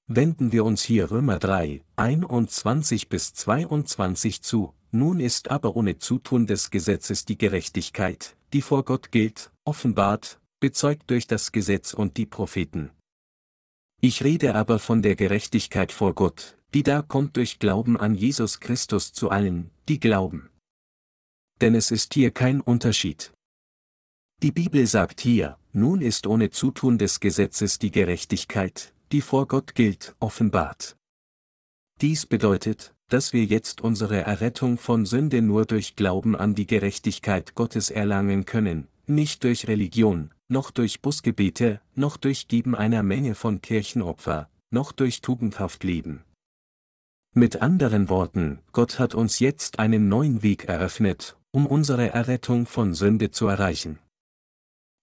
[0.07, 6.47] Wenden wir uns hier Römer 3, 21 bis 22 zu, nun ist aber ohne Zutun
[6.47, 12.27] des Gesetzes die Gerechtigkeit, die vor Gott gilt, offenbart, bezeugt durch das Gesetz und die
[12.27, 12.93] Propheten.
[14.01, 18.61] Ich rede aber von der Gerechtigkeit vor Gott, die da kommt durch Glauben an Jesus
[18.61, 20.51] Christus zu allen, die glauben.
[21.61, 23.33] Denn es ist hier kein Unterschied.
[24.43, 29.75] Die Bibel sagt hier, nun ist ohne Zutun des Gesetzes die Gerechtigkeit, die vor Gott
[29.75, 30.97] gilt, offenbart.
[32.01, 37.55] Dies bedeutet, dass wir jetzt unsere Errettung von Sünde nur durch Glauben an die Gerechtigkeit
[37.55, 43.61] Gottes erlangen können, nicht durch Religion, noch durch Busgebete, noch durch Geben einer Menge von
[43.61, 46.23] Kirchenopfer, noch durch tugendhaft Leben.
[47.35, 52.95] Mit anderen Worten, Gott hat uns jetzt einen neuen Weg eröffnet, um unsere Errettung von
[52.95, 53.99] Sünde zu erreichen.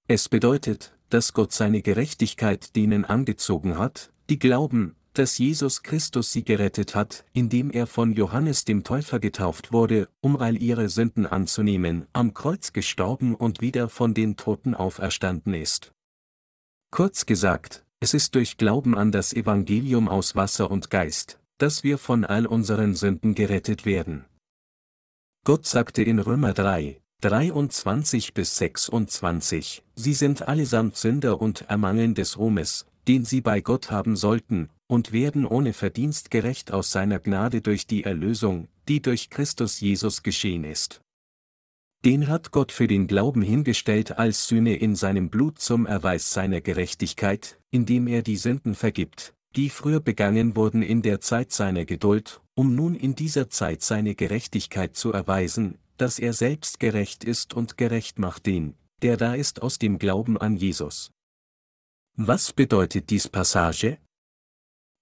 [0.08, 6.44] Es bedeutet, dass Gott seine Gerechtigkeit denen angezogen hat, die glauben, dass Jesus Christus sie
[6.44, 12.06] gerettet hat, indem er von Johannes dem Täufer getauft wurde, um all ihre Sünden anzunehmen,
[12.12, 15.94] am Kreuz gestorben und wieder von den Toten auferstanden ist.
[16.92, 21.97] Kurz gesagt, es ist durch Glauben an das Evangelium aus Wasser und Geist, dass wir
[21.97, 24.26] von all unseren Sünden gerettet werden.
[25.43, 32.38] Gott sagte in Römer 3, 23 bis 26, Sie sind allesamt Sünder und ermangeln des
[32.38, 37.62] Ruhmes, den sie bei Gott haben sollten, und werden ohne Verdienst gerecht aus seiner Gnade
[37.62, 41.01] durch die Erlösung, die durch Christus Jesus geschehen ist.
[42.03, 46.62] Den hat Gott für den Glauben hingestellt als Sühne in seinem Blut zum Erweis seiner
[46.62, 52.41] Gerechtigkeit, indem er die Sünden vergibt, die früher begangen wurden in der Zeit seiner Geduld,
[52.56, 57.78] um nun in dieser Zeit seine Gerechtigkeit zu erweisen, dass er selbst gerecht ist und
[57.78, 61.12] gerecht macht den, der da ist aus dem Glauben an Jesus.
[62.18, 63.97] Was bedeutet dies Passage?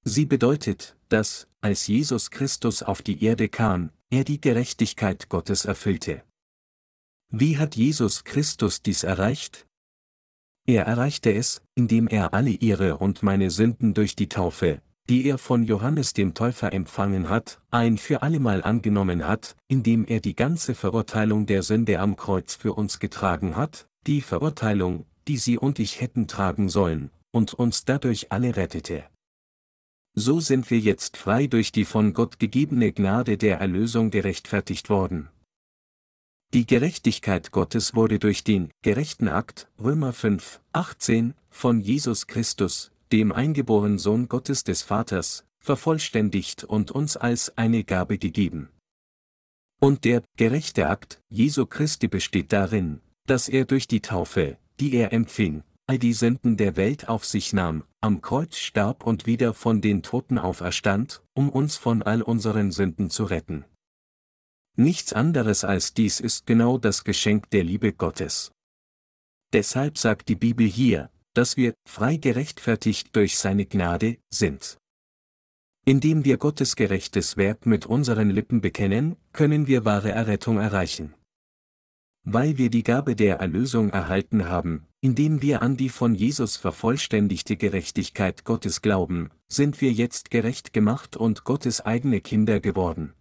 [0.03, 6.23] Sie bedeutet, dass, als Jesus Christus auf die Erde kam, er die Gerechtigkeit Gottes erfüllte.
[7.29, 9.65] Wie hat Jesus Christus dies erreicht?
[10.65, 15.37] Er erreichte es, indem er alle ihre und meine Sünden durch die Taufe, die er
[15.37, 20.73] von Johannes dem Täufer empfangen hat, ein für allemal angenommen hat, indem er die ganze
[20.73, 25.99] Verurteilung der Sünde am Kreuz für uns getragen hat, die Verurteilung, die sie und ich
[25.99, 29.03] hätten tragen sollen, und uns dadurch alle rettete.
[30.15, 35.27] So sind wir jetzt frei durch die von Gott gegebene Gnade der Erlösung gerechtfertigt worden.
[36.53, 43.31] Die Gerechtigkeit Gottes wurde durch den gerechten Akt, Römer 5, 18, von Jesus Christus, dem
[43.31, 48.69] eingeborenen Sohn Gottes des Vaters, vervollständigt und uns als eine Gabe gegeben.
[49.79, 55.11] Und der gerechte Akt Jesu Christi besteht darin, dass er durch die Taufe, die er
[55.11, 59.81] empfing, all die Sünden der Welt auf sich nahm, am Kreuz starb und wieder von
[59.81, 63.65] den Toten auferstand, um uns von all unseren Sünden zu retten.
[64.75, 68.51] Nichts anderes als dies ist genau das Geschenk der Liebe Gottes.
[69.53, 74.77] Deshalb sagt die Bibel hier, dass wir frei gerechtfertigt durch seine Gnade sind.
[75.85, 81.13] Indem wir Gottes gerechtes Werk mit unseren Lippen bekennen, können wir wahre Errettung erreichen.
[82.25, 87.57] Weil wir die Gabe der Erlösung erhalten haben, indem wir an die von Jesus vervollständigte
[87.57, 93.13] Gerechtigkeit Gottes glauben, sind wir jetzt gerecht gemacht und Gottes eigene Kinder geworden.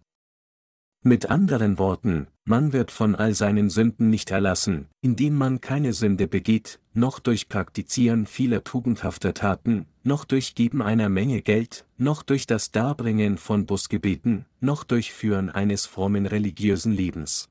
[1.05, 6.29] Mit anderen Worten, man wird von all seinen Sünden nicht erlassen, indem man keine Sünde
[6.29, 12.47] begeht, noch durch Praktizieren vieler tugendhafter Taten, noch durch Geben einer Menge Geld, noch durch
[12.47, 17.49] das Darbringen von Busgebeten, noch durch Führen eines frommen religiösen Lebens.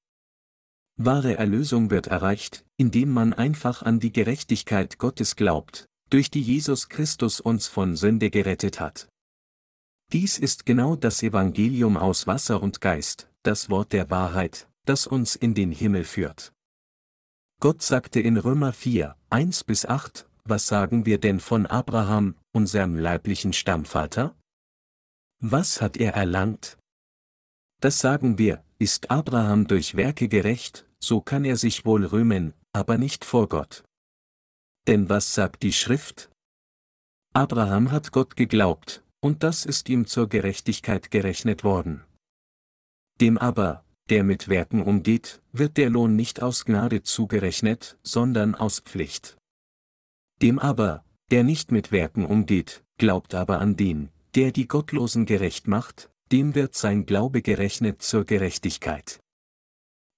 [0.97, 6.89] Wahre Erlösung wird erreicht, indem man einfach an die Gerechtigkeit Gottes glaubt, durch die Jesus
[6.89, 9.09] Christus uns von Sünde gerettet hat.
[10.11, 15.36] Dies ist genau das Evangelium aus Wasser und Geist, das Wort der Wahrheit, das uns
[15.36, 16.53] in den Himmel führt.
[17.61, 22.97] Gott sagte in Römer 4, 1 bis 8, was sagen wir denn von Abraham, unserem
[22.97, 24.36] leiblichen Stammvater?
[25.40, 26.78] Was hat er erlangt?
[27.80, 32.99] Das sagen wir, ist Abraham durch Werke gerecht, so kann er sich wohl rühmen, aber
[32.99, 33.84] nicht vor Gott.
[34.88, 36.30] Denn was sagt die Schrift?
[37.32, 42.05] Abraham hat Gott geglaubt, und das ist ihm zur Gerechtigkeit gerechnet worden.
[43.23, 48.81] Dem aber, der mit Werken umgeht, wird der Lohn nicht aus Gnade zugerechnet, sondern aus
[48.81, 49.37] Pflicht.
[50.43, 55.68] Dem aber, der nicht mit Werken umgeht, glaubt aber an den, der die Gottlosen gerecht
[55.68, 59.20] macht, dem wird sein Glaube gerechnet zur Gerechtigkeit.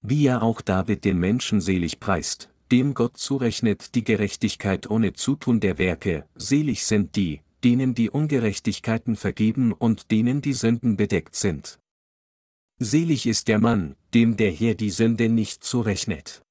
[0.00, 5.60] Wie ja auch David den Menschen selig preist, dem Gott zurechnet die Gerechtigkeit ohne Zutun
[5.60, 11.78] der Werke, selig sind die, denen die Ungerechtigkeiten vergeben und denen die Sünden bedeckt sind.
[12.80, 16.42] Selig ist der Mann, dem der Herr die Sünde nicht zurechnet.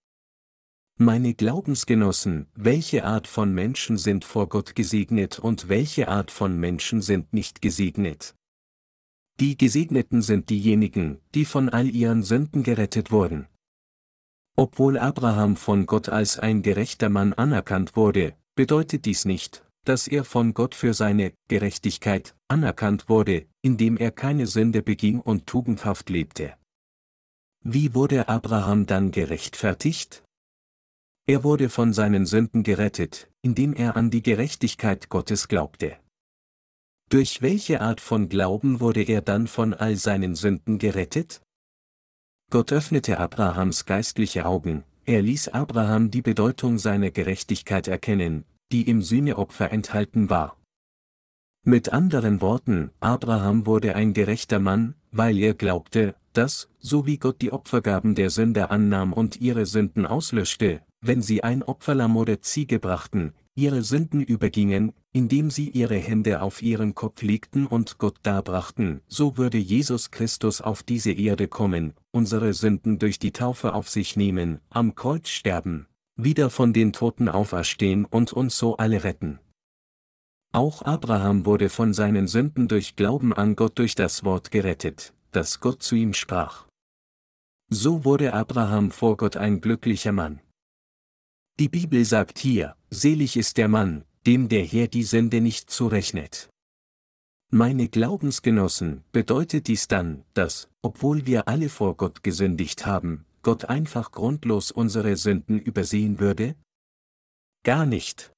[0.98, 7.02] Meine Glaubensgenossen, welche Art von Menschen sind vor Gott gesegnet und welche Art von Menschen
[7.02, 8.36] sind nicht gesegnet?
[9.42, 13.48] Die Gesegneten sind diejenigen, die von all ihren Sünden gerettet wurden.
[14.56, 20.24] Obwohl Abraham von Gott als ein gerechter Mann anerkannt wurde, bedeutet dies nicht, dass er
[20.24, 26.54] von Gott für seine Gerechtigkeit anerkannt wurde, indem er keine Sünde beging und tugendhaft lebte.
[27.64, 30.24] Wie wurde Abraham dann gerechtfertigt?
[31.26, 35.98] Er wurde von seinen Sünden gerettet, indem er an die Gerechtigkeit Gottes glaubte.
[37.10, 41.42] Durch welche Art von Glauben wurde er dann von all seinen Sünden gerettet?
[42.50, 49.02] Gott öffnete Abrahams geistliche Augen, er ließ Abraham die Bedeutung seiner Gerechtigkeit erkennen, die im
[49.02, 50.58] Sühneopfer enthalten war.
[51.64, 57.42] Mit anderen Worten, Abraham wurde ein gerechter Mann, weil er glaubte, dass, so wie Gott
[57.42, 62.80] die Opfergaben der Sünder annahm und ihre Sünden auslöschte, wenn sie ein Opferlamm oder Ziege
[62.80, 69.02] brachten, ihre Sünden übergingen, indem sie ihre Hände auf ihren Kopf legten und Gott darbrachten,
[69.08, 74.18] so würde Jesus Christus auf diese Erde kommen, unsere Sünden durch die Taufe auf sich
[74.18, 75.86] nehmen, am Kreuz sterben,
[76.16, 79.40] wieder von den Toten auferstehen und uns so alle retten.
[80.52, 85.60] Auch Abraham wurde von seinen Sünden durch Glauben an Gott durch das Wort gerettet, das
[85.60, 86.68] Gott zu ihm sprach.
[87.70, 90.42] So wurde Abraham vor Gott ein glücklicher Mann.
[91.60, 96.50] Die Bibel sagt hier, selig ist der Mann, dem der Herr die Sünde nicht zurechnet.
[97.50, 104.12] Meine Glaubensgenossen, bedeutet dies dann, dass, obwohl wir alle vor Gott gesündigt haben, Gott einfach
[104.12, 106.56] grundlos unsere Sünden übersehen würde?
[107.64, 108.34] Gar nicht.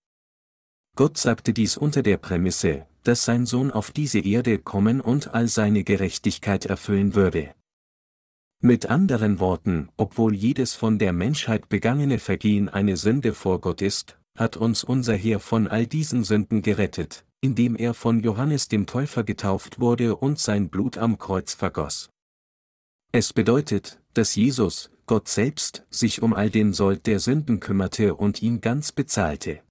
[0.95, 5.47] Gott sagte dies unter der Prämisse, dass sein Sohn auf diese Erde kommen und all
[5.47, 7.53] seine Gerechtigkeit erfüllen würde.
[8.61, 14.17] Mit anderen Worten, obwohl jedes von der Menschheit begangene Vergehen eine Sünde vor Gott ist,
[14.35, 19.23] hat uns unser Herr von all diesen Sünden gerettet, indem er von Johannes dem Täufer
[19.23, 22.09] getauft wurde und sein Blut am Kreuz vergoss.
[23.11, 28.41] Es bedeutet, dass Jesus, Gott selbst, sich um all den Sold der Sünden kümmerte und
[28.41, 29.61] ihn ganz bezahlte.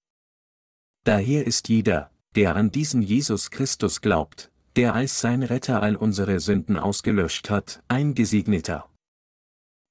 [1.04, 6.40] Daher ist jeder, der an diesen Jesus Christus glaubt, der als sein Retter all unsere
[6.40, 8.88] Sünden ausgelöscht hat, ein Gesegneter.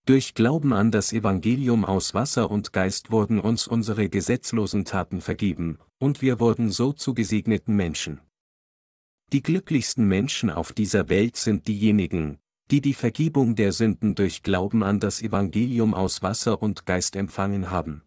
[0.05, 5.79] Durch Glauben an das Evangelium aus Wasser und Geist wurden uns unsere gesetzlosen Taten vergeben,
[5.97, 8.19] und wir wurden so zu gesegneten Menschen.
[9.31, 12.37] Die glücklichsten Menschen auf dieser Welt sind diejenigen,
[12.71, 17.69] die die Vergebung der Sünden durch Glauben an das Evangelium aus Wasser und Geist empfangen
[17.71, 18.03] haben.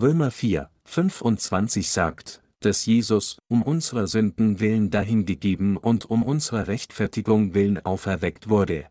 [0.00, 7.54] Römer 4, 25 sagt, dass Jesus, um unserer Sünden willen dahingegeben und um unserer Rechtfertigung
[7.54, 8.86] willen auferweckt wurde.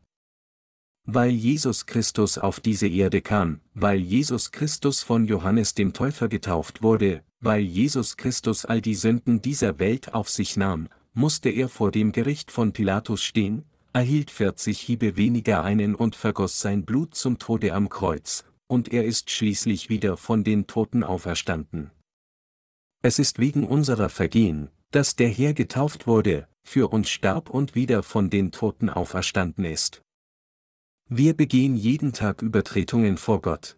[1.06, 6.82] Weil Jesus Christus auf diese Erde kam, weil Jesus Christus von Johannes dem Täufer getauft
[6.82, 11.91] wurde, weil Jesus Christus all die Sünden dieser Welt auf sich nahm, musste er vor
[11.91, 13.66] dem Gericht von Pilatus stehen,
[14.00, 19.04] erhielt 40 Hiebe weniger einen und vergoss sein Blut zum Tode am Kreuz, und er
[19.04, 21.91] ist schließlich wieder von den Toten auferstanden.
[23.02, 28.02] Es ist wegen unserer Vergehen, dass der Herr getauft wurde, für uns starb und wieder
[28.02, 30.02] von den Toten auferstanden ist.
[31.10, 33.76] Wir begehen jeden Tag Übertretungen vor Gott.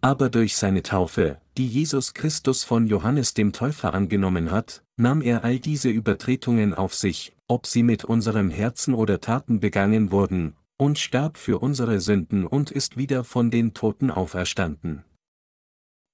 [0.00, 5.44] Aber durch seine Taufe, die Jesus Christus von Johannes dem Täufer angenommen hat, nahm er
[5.44, 10.98] all diese Übertretungen auf sich, ob sie mit unserem Herzen oder Taten begangen wurden, und
[10.98, 15.04] starb für unsere Sünden und ist wieder von den Toten auferstanden.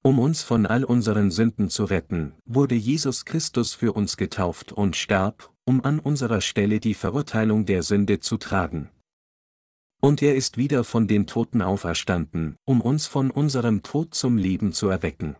[0.02, 4.96] Um uns von all unseren Sünden zu retten, wurde Jesus Christus für uns getauft und
[4.96, 8.90] starb, um an unserer Stelle die Verurteilung der Sünde zu tragen.
[10.00, 14.72] Und er ist wieder von den Toten auferstanden, um uns von unserem Tod zum Leben
[14.72, 15.36] zu erwecken.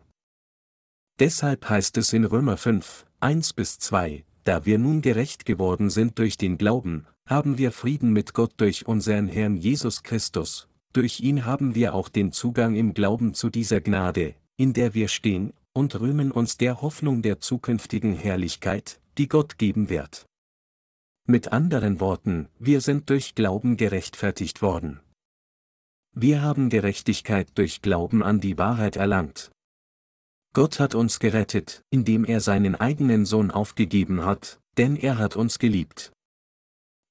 [1.19, 6.19] Deshalb heißt es in Römer 5, 1 bis 2, da wir nun gerecht geworden sind
[6.19, 11.45] durch den Glauben, haben wir Frieden mit Gott durch unseren Herrn Jesus Christus, durch ihn
[11.45, 16.01] haben wir auch den Zugang im Glauben zu dieser Gnade, in der wir stehen, und
[16.01, 20.27] rühmen uns der Hoffnung der zukünftigen Herrlichkeit, die Gott geben wird.
[21.27, 25.01] Mit anderen Worten, wir sind durch Glauben gerechtfertigt worden.
[26.15, 29.51] Wir haben Gerechtigkeit durch Glauben an die Wahrheit erlangt.
[30.59, 35.61] Gott hat uns gerettet, indem er seinen eigenen Sohn aufgegeben hat, denn er hat uns
[35.61, 36.11] geliebt.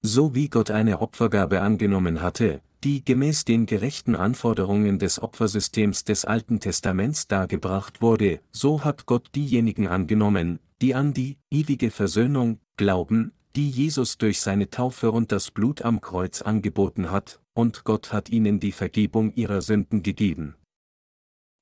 [0.02, 6.26] So wie Gott eine Opfergabe angenommen hatte, die gemäß den gerechten Anforderungen des Opfersystems des
[6.26, 13.32] Alten Testaments dargebracht wurde, so hat Gott diejenigen angenommen, die an die ewige Versöhnung glauben,
[13.56, 18.28] die Jesus durch seine Taufe und das Blut am Kreuz angeboten hat, und Gott hat
[18.28, 20.56] ihnen die Vergebung ihrer Sünden gegeben.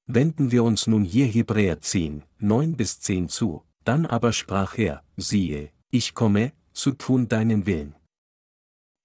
[0.07, 5.03] Wenden wir uns nun hier Hebräer 10, 9 bis 10 zu, dann aber sprach er,
[5.17, 7.95] siehe, ich komme, zu tun deinen Willen.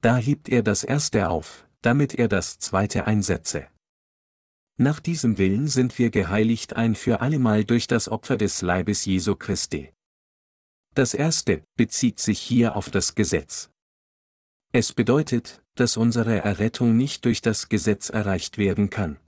[0.03, 3.69] Da hebt er das erste auf, damit er das zweite einsetze.
[4.77, 9.37] Nach diesem Willen sind wir geheiligt ein für allemal durch das Opfer des Leibes Jesu
[9.37, 9.93] Christi.
[10.95, 13.71] Das erste bezieht sich hier auf das Gesetz.
[14.73, 19.19] Es bedeutet, dass unsere Errettung nicht durch das Gesetz erreicht werden kann.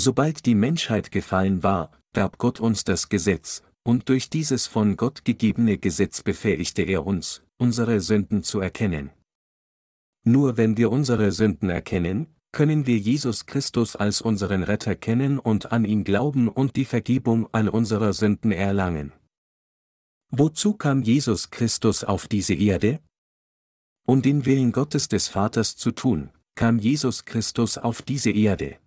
[0.00, 5.24] Sobald die Menschheit gefallen war, gab Gott uns das Gesetz, und durch dieses von Gott
[5.24, 9.10] gegebene Gesetz befähigte er uns, unsere Sünden zu erkennen.
[10.22, 15.72] Nur wenn wir unsere Sünden erkennen, können wir Jesus Christus als unseren Retter kennen und
[15.72, 19.12] an ihn glauben und die Vergebung all unserer Sünden erlangen.
[20.30, 23.00] Wozu kam Jesus Christus auf diese Erde?
[24.06, 28.78] Um den Willen Gottes des Vaters zu tun, kam Jesus Christus auf diese Erde.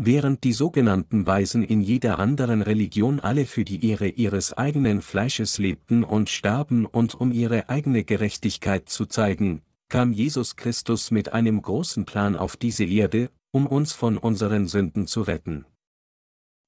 [0.00, 5.58] Während die sogenannten Weisen in jeder anderen Religion alle für die Ehre ihres eigenen Fleisches
[5.58, 11.60] lebten und starben und um ihre eigene Gerechtigkeit zu zeigen, kam Jesus Christus mit einem
[11.60, 15.64] großen Plan auf diese Erde, um uns von unseren Sünden zu retten.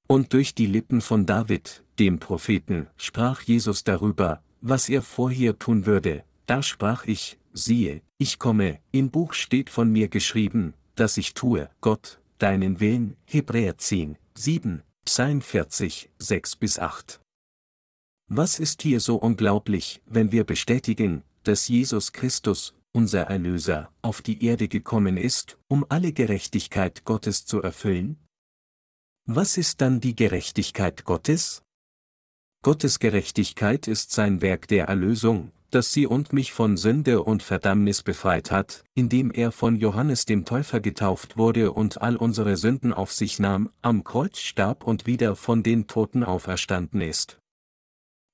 [0.08, 5.86] Und durch die Lippen von David, dem Propheten, sprach Jesus darüber, was er vorher tun
[5.86, 11.34] würde, da sprach ich, siehe, ich komme, im Buch steht von mir geschrieben, dass ich
[11.34, 17.20] tue, Gott, deinen Willen, Hebräer 10, 7, Psalm 40, 6 bis 8.
[18.28, 24.44] Was ist hier so unglaublich, wenn wir bestätigen, dass Jesus Christus, unser Erlöser, auf die
[24.44, 28.18] Erde gekommen ist, um alle Gerechtigkeit Gottes zu erfüllen?
[29.26, 31.62] Was ist dann die Gerechtigkeit Gottes?
[32.62, 38.02] Gottes Gerechtigkeit ist sein Werk der Erlösung, dass sie und mich von Sünde und Verdammnis
[38.02, 43.12] befreit hat, indem er von Johannes dem Täufer getauft wurde und all unsere Sünden auf
[43.12, 47.38] sich nahm, am Kreuz starb und wieder von den Toten auferstanden ist.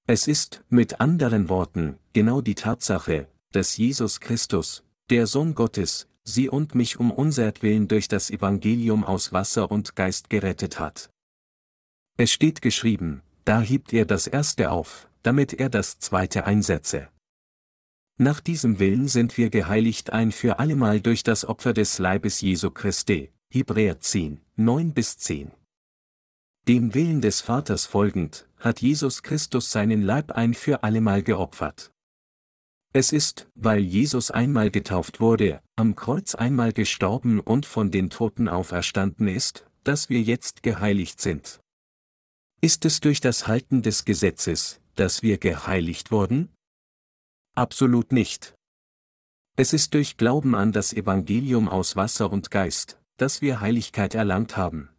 [0.07, 6.49] Es ist, mit anderen Worten, genau die Tatsache, dass Jesus Christus, der Sohn Gottes, sie
[6.49, 11.11] und mich um unsertwillen durch das Evangelium aus Wasser und Geist gerettet hat.
[12.17, 17.09] Es steht geschrieben, da hebt er das erste auf, damit er das zweite einsetze.
[18.19, 22.71] Nach diesem Willen sind wir geheiligt ein für allemal durch das Opfer des Leibes Jesu
[22.71, 25.51] Christi, Hebräer 10, 9 bis 10.
[26.67, 31.93] Dem Willen des Vaters folgend, hat Jesus Christus seinen Leib ein für allemal geopfert.
[32.95, 38.49] Es ist, weil Jesus einmal getauft wurde, am Kreuz einmal gestorben und von den Toten
[38.49, 41.61] auferstanden ist, dass wir jetzt geheiligt sind.
[42.63, 46.49] Ist es durch das Halten des Gesetzes, dass wir geheiligt wurden?
[47.57, 48.55] Absolut nicht.
[49.57, 54.59] Es ist durch Glauben an das Evangelium aus Wasser und Geist, dass wir Heiligkeit erlangt
[54.59, 54.91] haben.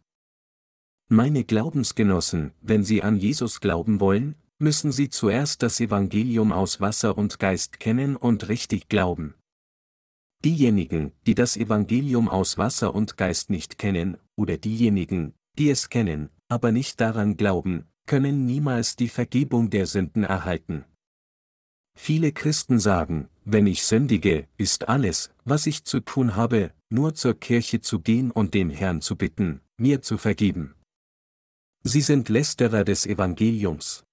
[1.08, 7.16] Meine Glaubensgenossen, wenn Sie an Jesus glauben wollen, müssen Sie zuerst das Evangelium aus Wasser
[7.16, 9.36] und Geist kennen und richtig glauben.
[10.44, 16.30] Diejenigen, die das Evangelium aus Wasser und Geist nicht kennen, oder diejenigen, die es kennen,
[16.48, 20.84] aber nicht daran glauben, können niemals die Vergebung der Sünden erhalten.
[22.00, 27.34] Viele Christen sagen, wenn ich sündige, ist alles, was ich zu tun habe, nur zur
[27.34, 30.74] Kirche zu gehen und den Herrn zu bitten, mir zu vergeben.
[31.82, 34.04] Sie sind Lästerer des Evangeliums.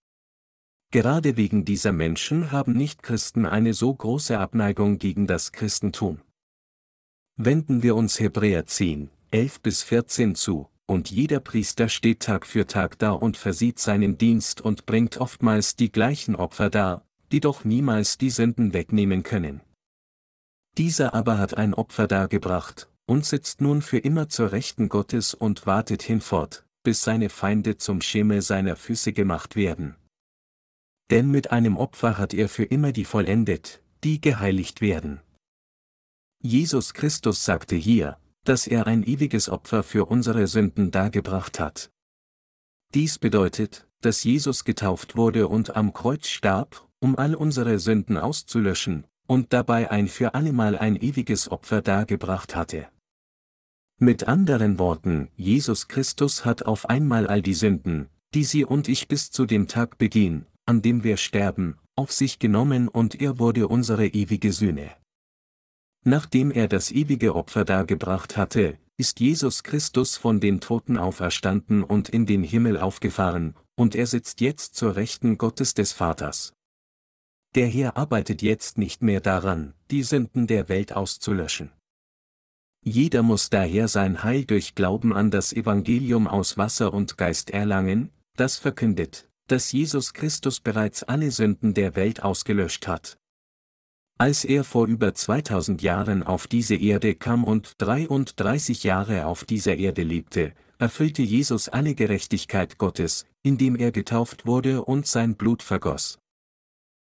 [0.91, 6.19] Gerade wegen dieser Menschen haben Nichtchristen eine so große Abneigung gegen das Christentum.
[7.37, 12.65] Wenden wir uns Hebräer 10, 11 bis 14 zu, und jeder Priester steht Tag für
[12.65, 17.63] Tag da und versieht seinen Dienst und bringt oftmals die gleichen Opfer dar, die doch
[17.63, 19.61] niemals die Sünden wegnehmen können.
[20.77, 25.65] Dieser aber hat ein Opfer dargebracht, und sitzt nun für immer zur Rechten Gottes und
[25.65, 29.95] wartet hinfort, bis seine Feinde zum Schemel seiner Füße gemacht werden.
[31.11, 35.21] Denn mit einem Opfer hat er für immer die vollendet, die geheiligt werden.
[36.41, 41.91] Jesus Christus sagte hier, dass er ein ewiges Opfer für unsere Sünden dargebracht hat.
[42.93, 49.05] Dies bedeutet, dass Jesus getauft wurde und am Kreuz starb, um all unsere Sünden auszulöschen,
[49.27, 52.87] und dabei ein für allemal ein ewiges Opfer dargebracht hatte.
[53.97, 59.07] Mit anderen Worten, Jesus Christus hat auf einmal all die Sünden, die Sie und ich
[59.07, 63.67] bis zu dem Tag begehen, an dem wir sterben, auf sich genommen und er wurde
[63.67, 64.91] unsere ewige Sühne.
[66.03, 72.09] Nachdem er das ewige Opfer dargebracht hatte, ist Jesus Christus von den Toten auferstanden und
[72.09, 76.53] in den Himmel aufgefahren, und er sitzt jetzt zur Rechten Gottes des Vaters.
[77.55, 81.71] Der Herr arbeitet jetzt nicht mehr daran, die Sünden der Welt auszulöschen.
[82.83, 88.11] Jeder muss daher sein Heil durch Glauben an das Evangelium aus Wasser und Geist erlangen,
[88.35, 93.17] das verkündet, dass Jesus Christus bereits alle Sünden der Welt ausgelöscht hat.
[94.17, 99.75] Als er vor über 2000 Jahren auf diese Erde kam und 33 Jahre auf dieser
[99.75, 106.17] Erde lebte, erfüllte Jesus alle Gerechtigkeit Gottes, indem er getauft wurde und sein Blut vergoss.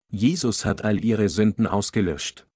[0.09, 2.47] Jesus hat all ihre Sünden ausgelöscht.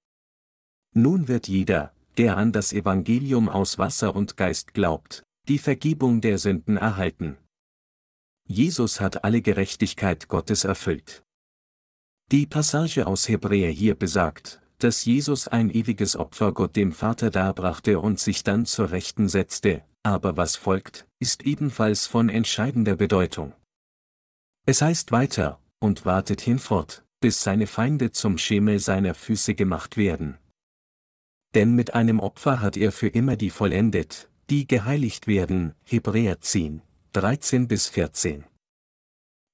[0.94, 6.38] Nun wird jeder, der an das Evangelium aus Wasser und Geist glaubt, die Vergebung der
[6.38, 7.36] Sünden erhalten.
[8.46, 11.24] Jesus hat alle Gerechtigkeit Gottes erfüllt.
[12.30, 17.98] Die Passage aus Hebräer hier besagt, dass Jesus ein ewiges Opfer Gott dem Vater darbrachte
[17.98, 23.54] und sich dann zur Rechten setzte, aber was folgt, ist ebenfalls von entscheidender Bedeutung.
[24.64, 30.38] Es heißt weiter, und wartet hinfort, bis seine Feinde zum Schemel seiner Füße gemacht werden.
[31.54, 36.82] Denn mit einem Opfer hat er für immer die vollendet, die geheiligt werden, Hebräer 10,
[37.12, 38.44] 13 bis 14.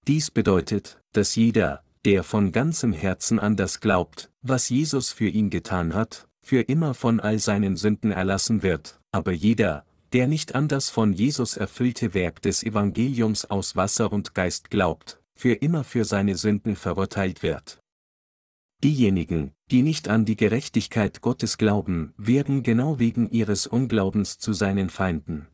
[0.07, 5.51] Dies bedeutet, dass jeder, der von ganzem Herzen an das glaubt, was Jesus für ihn
[5.51, 10.69] getan hat, für immer von all seinen Sünden erlassen wird, aber jeder, der nicht an
[10.69, 16.05] das von Jesus erfüllte Werk des Evangeliums aus Wasser und Geist glaubt, für immer für
[16.05, 17.81] seine Sünden verurteilt wird.
[18.83, 24.89] Diejenigen, die nicht an die Gerechtigkeit Gottes glauben, werden genau wegen ihres Unglaubens zu seinen
[24.89, 25.49] Feinden.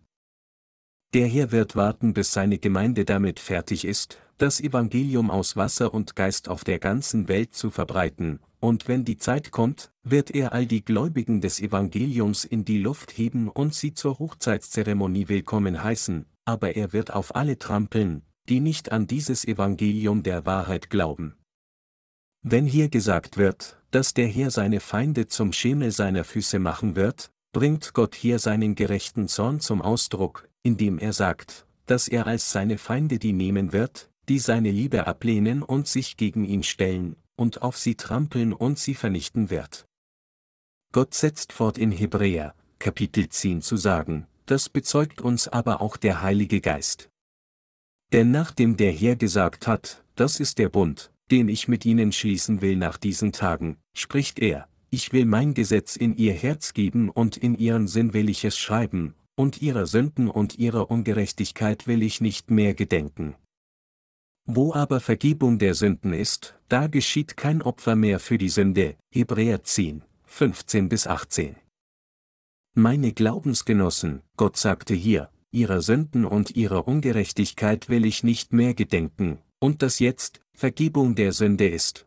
[1.15, 6.17] Der Herr wird warten, bis seine Gemeinde damit fertig ist, das Evangelium aus Wasser und
[6.17, 10.67] Geist auf der ganzen Welt zu verbreiten, und wenn die Zeit kommt, wird er all
[10.67, 16.75] die Gläubigen des Evangeliums in die Luft heben und sie zur Hochzeitszeremonie willkommen heißen, aber
[16.75, 21.37] er wird auf alle trampeln, die nicht an dieses Evangelium der Wahrheit glauben.
[22.43, 27.31] Wenn hier gesagt wird, dass der Herr seine Feinde zum Schemel seiner Füße machen wird,
[27.53, 32.79] bringt Gott hier seinen gerechten Zorn zum Ausdruck, indem er sagt, dass er als seine
[32.79, 37.77] Feinde die nehmen wird, die seine Liebe ablehnen und sich gegen ihn stellen, und auf
[37.77, 39.87] sie trampeln und sie vernichten wird.
[40.93, 46.23] Gott setzt fort in Hebräer, Kapitel 10 zu sagen, das bezeugt uns aber auch der
[46.23, 47.09] Heilige Geist.
[48.13, 52.61] Denn nachdem der Herr gesagt hat, das ist der Bund, den ich mit ihnen schließen
[52.61, 57.37] will nach diesen Tagen, spricht er, ich will mein Gesetz in ihr Herz geben und
[57.37, 62.21] in ihren Sinn will ich es schreiben, und ihrer Sünden und ihrer Ungerechtigkeit will ich
[62.21, 63.35] nicht mehr gedenken.
[64.47, 69.63] Wo aber Vergebung der Sünden ist, da geschieht kein Opfer mehr für die Sünde, Hebräer
[69.63, 71.57] 10, 15 bis 18.
[72.75, 79.39] Meine Glaubensgenossen, Gott sagte hier, ihrer Sünden und ihrer Ungerechtigkeit will ich nicht mehr gedenken,
[79.61, 82.05] und das jetzt, Vergebung der Sünde ist.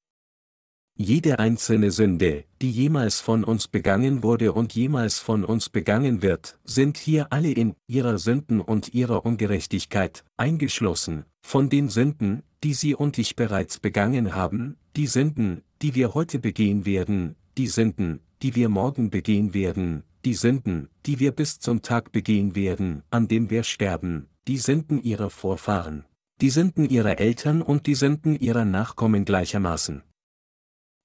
[1.00, 6.58] Jede einzelne Sünde, die jemals von uns begangen wurde und jemals von uns begangen wird,
[6.64, 12.96] sind hier alle in ihrer Sünden und ihrer Ungerechtigkeit eingeschlossen, von den Sünden, die Sie
[12.96, 18.56] und ich bereits begangen haben, die Sünden, die wir heute begehen werden, die Sünden, die
[18.56, 23.52] wir morgen begehen werden, die Sünden, die wir bis zum Tag begehen werden, an dem
[23.52, 26.06] wir sterben, die Sünden ihrer Vorfahren,
[26.42, 30.02] die Sünden ihrer Eltern und die Sünden ihrer Nachkommen gleichermaßen.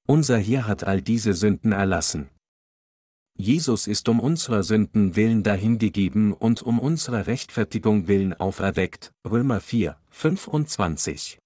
[0.08, 2.28] Unser Herr hat all diese Sünden erlassen.
[3.38, 9.96] Jesus ist um unserer Sünden willen dahingegeben und um unserer Rechtfertigung willen auferweckt, Römer 4,
[10.10, 11.38] 25.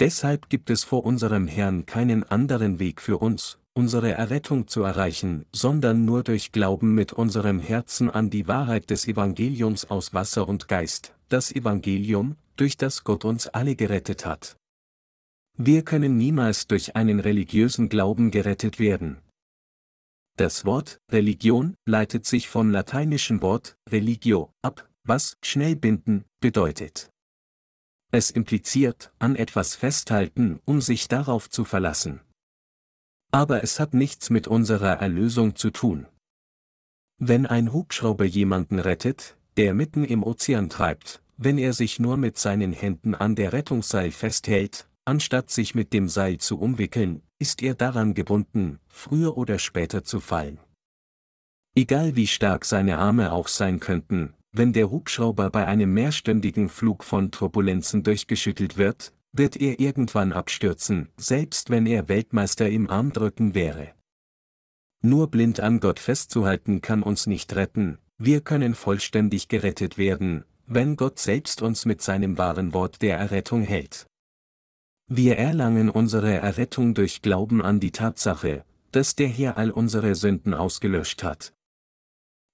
[0.00, 5.46] Deshalb gibt es vor unserem Herrn keinen anderen Weg für uns, unsere Errettung zu erreichen,
[5.52, 10.68] sondern nur durch Glauben mit unserem Herzen an die Wahrheit des Evangeliums aus Wasser und
[10.68, 14.56] Geist, das Evangelium, durch das Gott uns alle gerettet hat.
[15.56, 19.20] Wir können niemals durch einen religiösen Glauben gerettet werden.
[20.36, 27.12] Das Wort Religion leitet sich vom lateinischen Wort religio ab, was schnell binden bedeutet.
[28.10, 32.20] Es impliziert an etwas festhalten, um sich darauf zu verlassen.
[33.30, 36.06] Aber es hat nichts mit unserer Erlösung zu tun.
[37.18, 42.38] Wenn ein Hubschrauber jemanden rettet, der mitten im Ozean treibt, wenn er sich nur mit
[42.38, 47.74] seinen Händen an der Rettungsseil festhält, anstatt sich mit dem Seil zu umwickeln, ist er
[47.74, 50.58] daran gebunden, früher oder später zu fallen.
[51.74, 57.02] Egal wie stark seine Arme auch sein könnten, wenn der Hubschrauber bei einem mehrstündigen Flug
[57.02, 63.92] von Turbulenzen durchgeschüttelt wird, wird er irgendwann abstürzen, selbst wenn er Weltmeister im Armdrücken wäre.
[65.02, 70.96] Nur blind an Gott festzuhalten kann uns nicht retten, wir können vollständig gerettet werden, wenn
[70.96, 74.06] Gott selbst uns mit seinem wahren Wort der Errettung hält.
[75.06, 80.54] Wir erlangen unsere Errettung durch Glauben an die Tatsache, dass der Herr all unsere Sünden
[80.54, 81.52] ausgelöscht hat.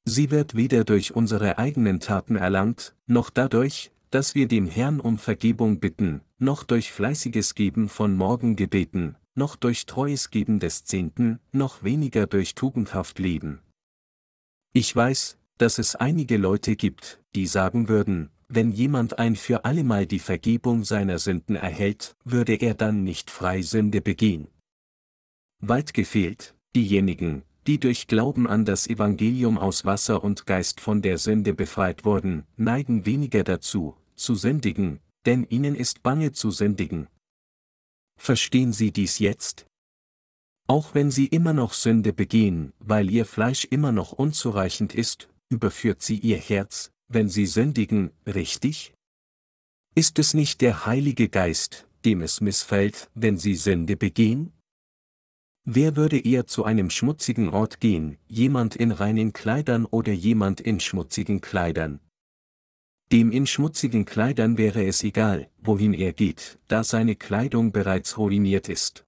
[0.05, 5.19] Sie wird weder durch unsere eigenen Taten erlangt, noch dadurch, dass wir dem Herrn um
[5.19, 11.85] Vergebung bitten, noch durch fleißiges Geben von Morgengebeten, noch durch treues Geben des Zehnten, noch
[11.85, 13.61] weniger durch tugendhaft Leben.
[14.73, 20.07] Ich weiß, dass es einige Leute gibt, die sagen würden, wenn jemand ein für allemal
[20.07, 24.49] die Vergebung seiner Sünden erhält, würde er dann nicht frei Sünde begehen.
[25.61, 31.19] Weit gefehlt, diejenigen, die durch Glauben an das Evangelium aus Wasser und Geist von der
[31.19, 37.07] Sünde befreit wurden, neigen weniger dazu, zu sündigen, denn ihnen ist bange zu sündigen.
[38.19, 39.67] Verstehen Sie dies jetzt?
[40.67, 46.03] Auch wenn Sie immer noch Sünde begehen, weil Ihr Fleisch immer noch unzureichend ist, überführt
[46.03, 48.95] Sie Ihr Herz, wenn Sie sündigen, richtig?
[49.95, 54.53] Ist es nicht der Heilige Geist, dem es missfällt, wenn Sie Sünde begehen?
[55.65, 60.81] Wer würde eher zu einem schmutzigen Ort gehen, jemand in reinen Kleidern oder jemand in
[60.81, 62.01] schmutzigen Kleidern?
[63.13, 68.69] Dem in schmutzigen Kleidern wäre es egal, wohin er geht, da seine Kleidung bereits ruiniert
[68.69, 69.05] ist.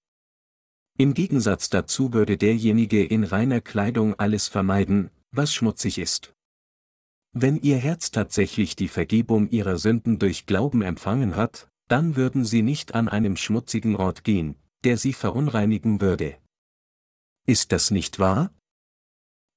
[0.99, 6.35] Im Gegensatz dazu würde derjenige in reiner Kleidung alles vermeiden, was schmutzig ist.
[7.35, 12.63] Wenn ihr Herz tatsächlich die Vergebung ihrer Sünden durch Glauben empfangen hat, dann würden sie
[12.63, 16.37] nicht an einem schmutzigen Ort gehen, der sie verunreinigen würde.
[17.47, 18.53] Ist das nicht wahr?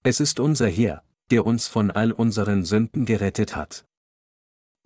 [0.04, 3.86] Es ist unser Herr, der uns von all unseren Sünden gerettet hat.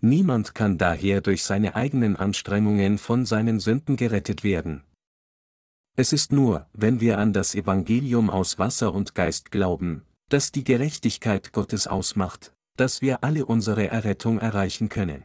[0.00, 4.82] Niemand kann daher durch seine eigenen Anstrengungen von seinen Sünden gerettet werden.
[5.96, 10.64] Es ist nur, wenn wir an das Evangelium aus Wasser und Geist glauben, das die
[10.64, 15.24] Gerechtigkeit Gottes ausmacht, dass wir alle unsere Errettung erreichen können.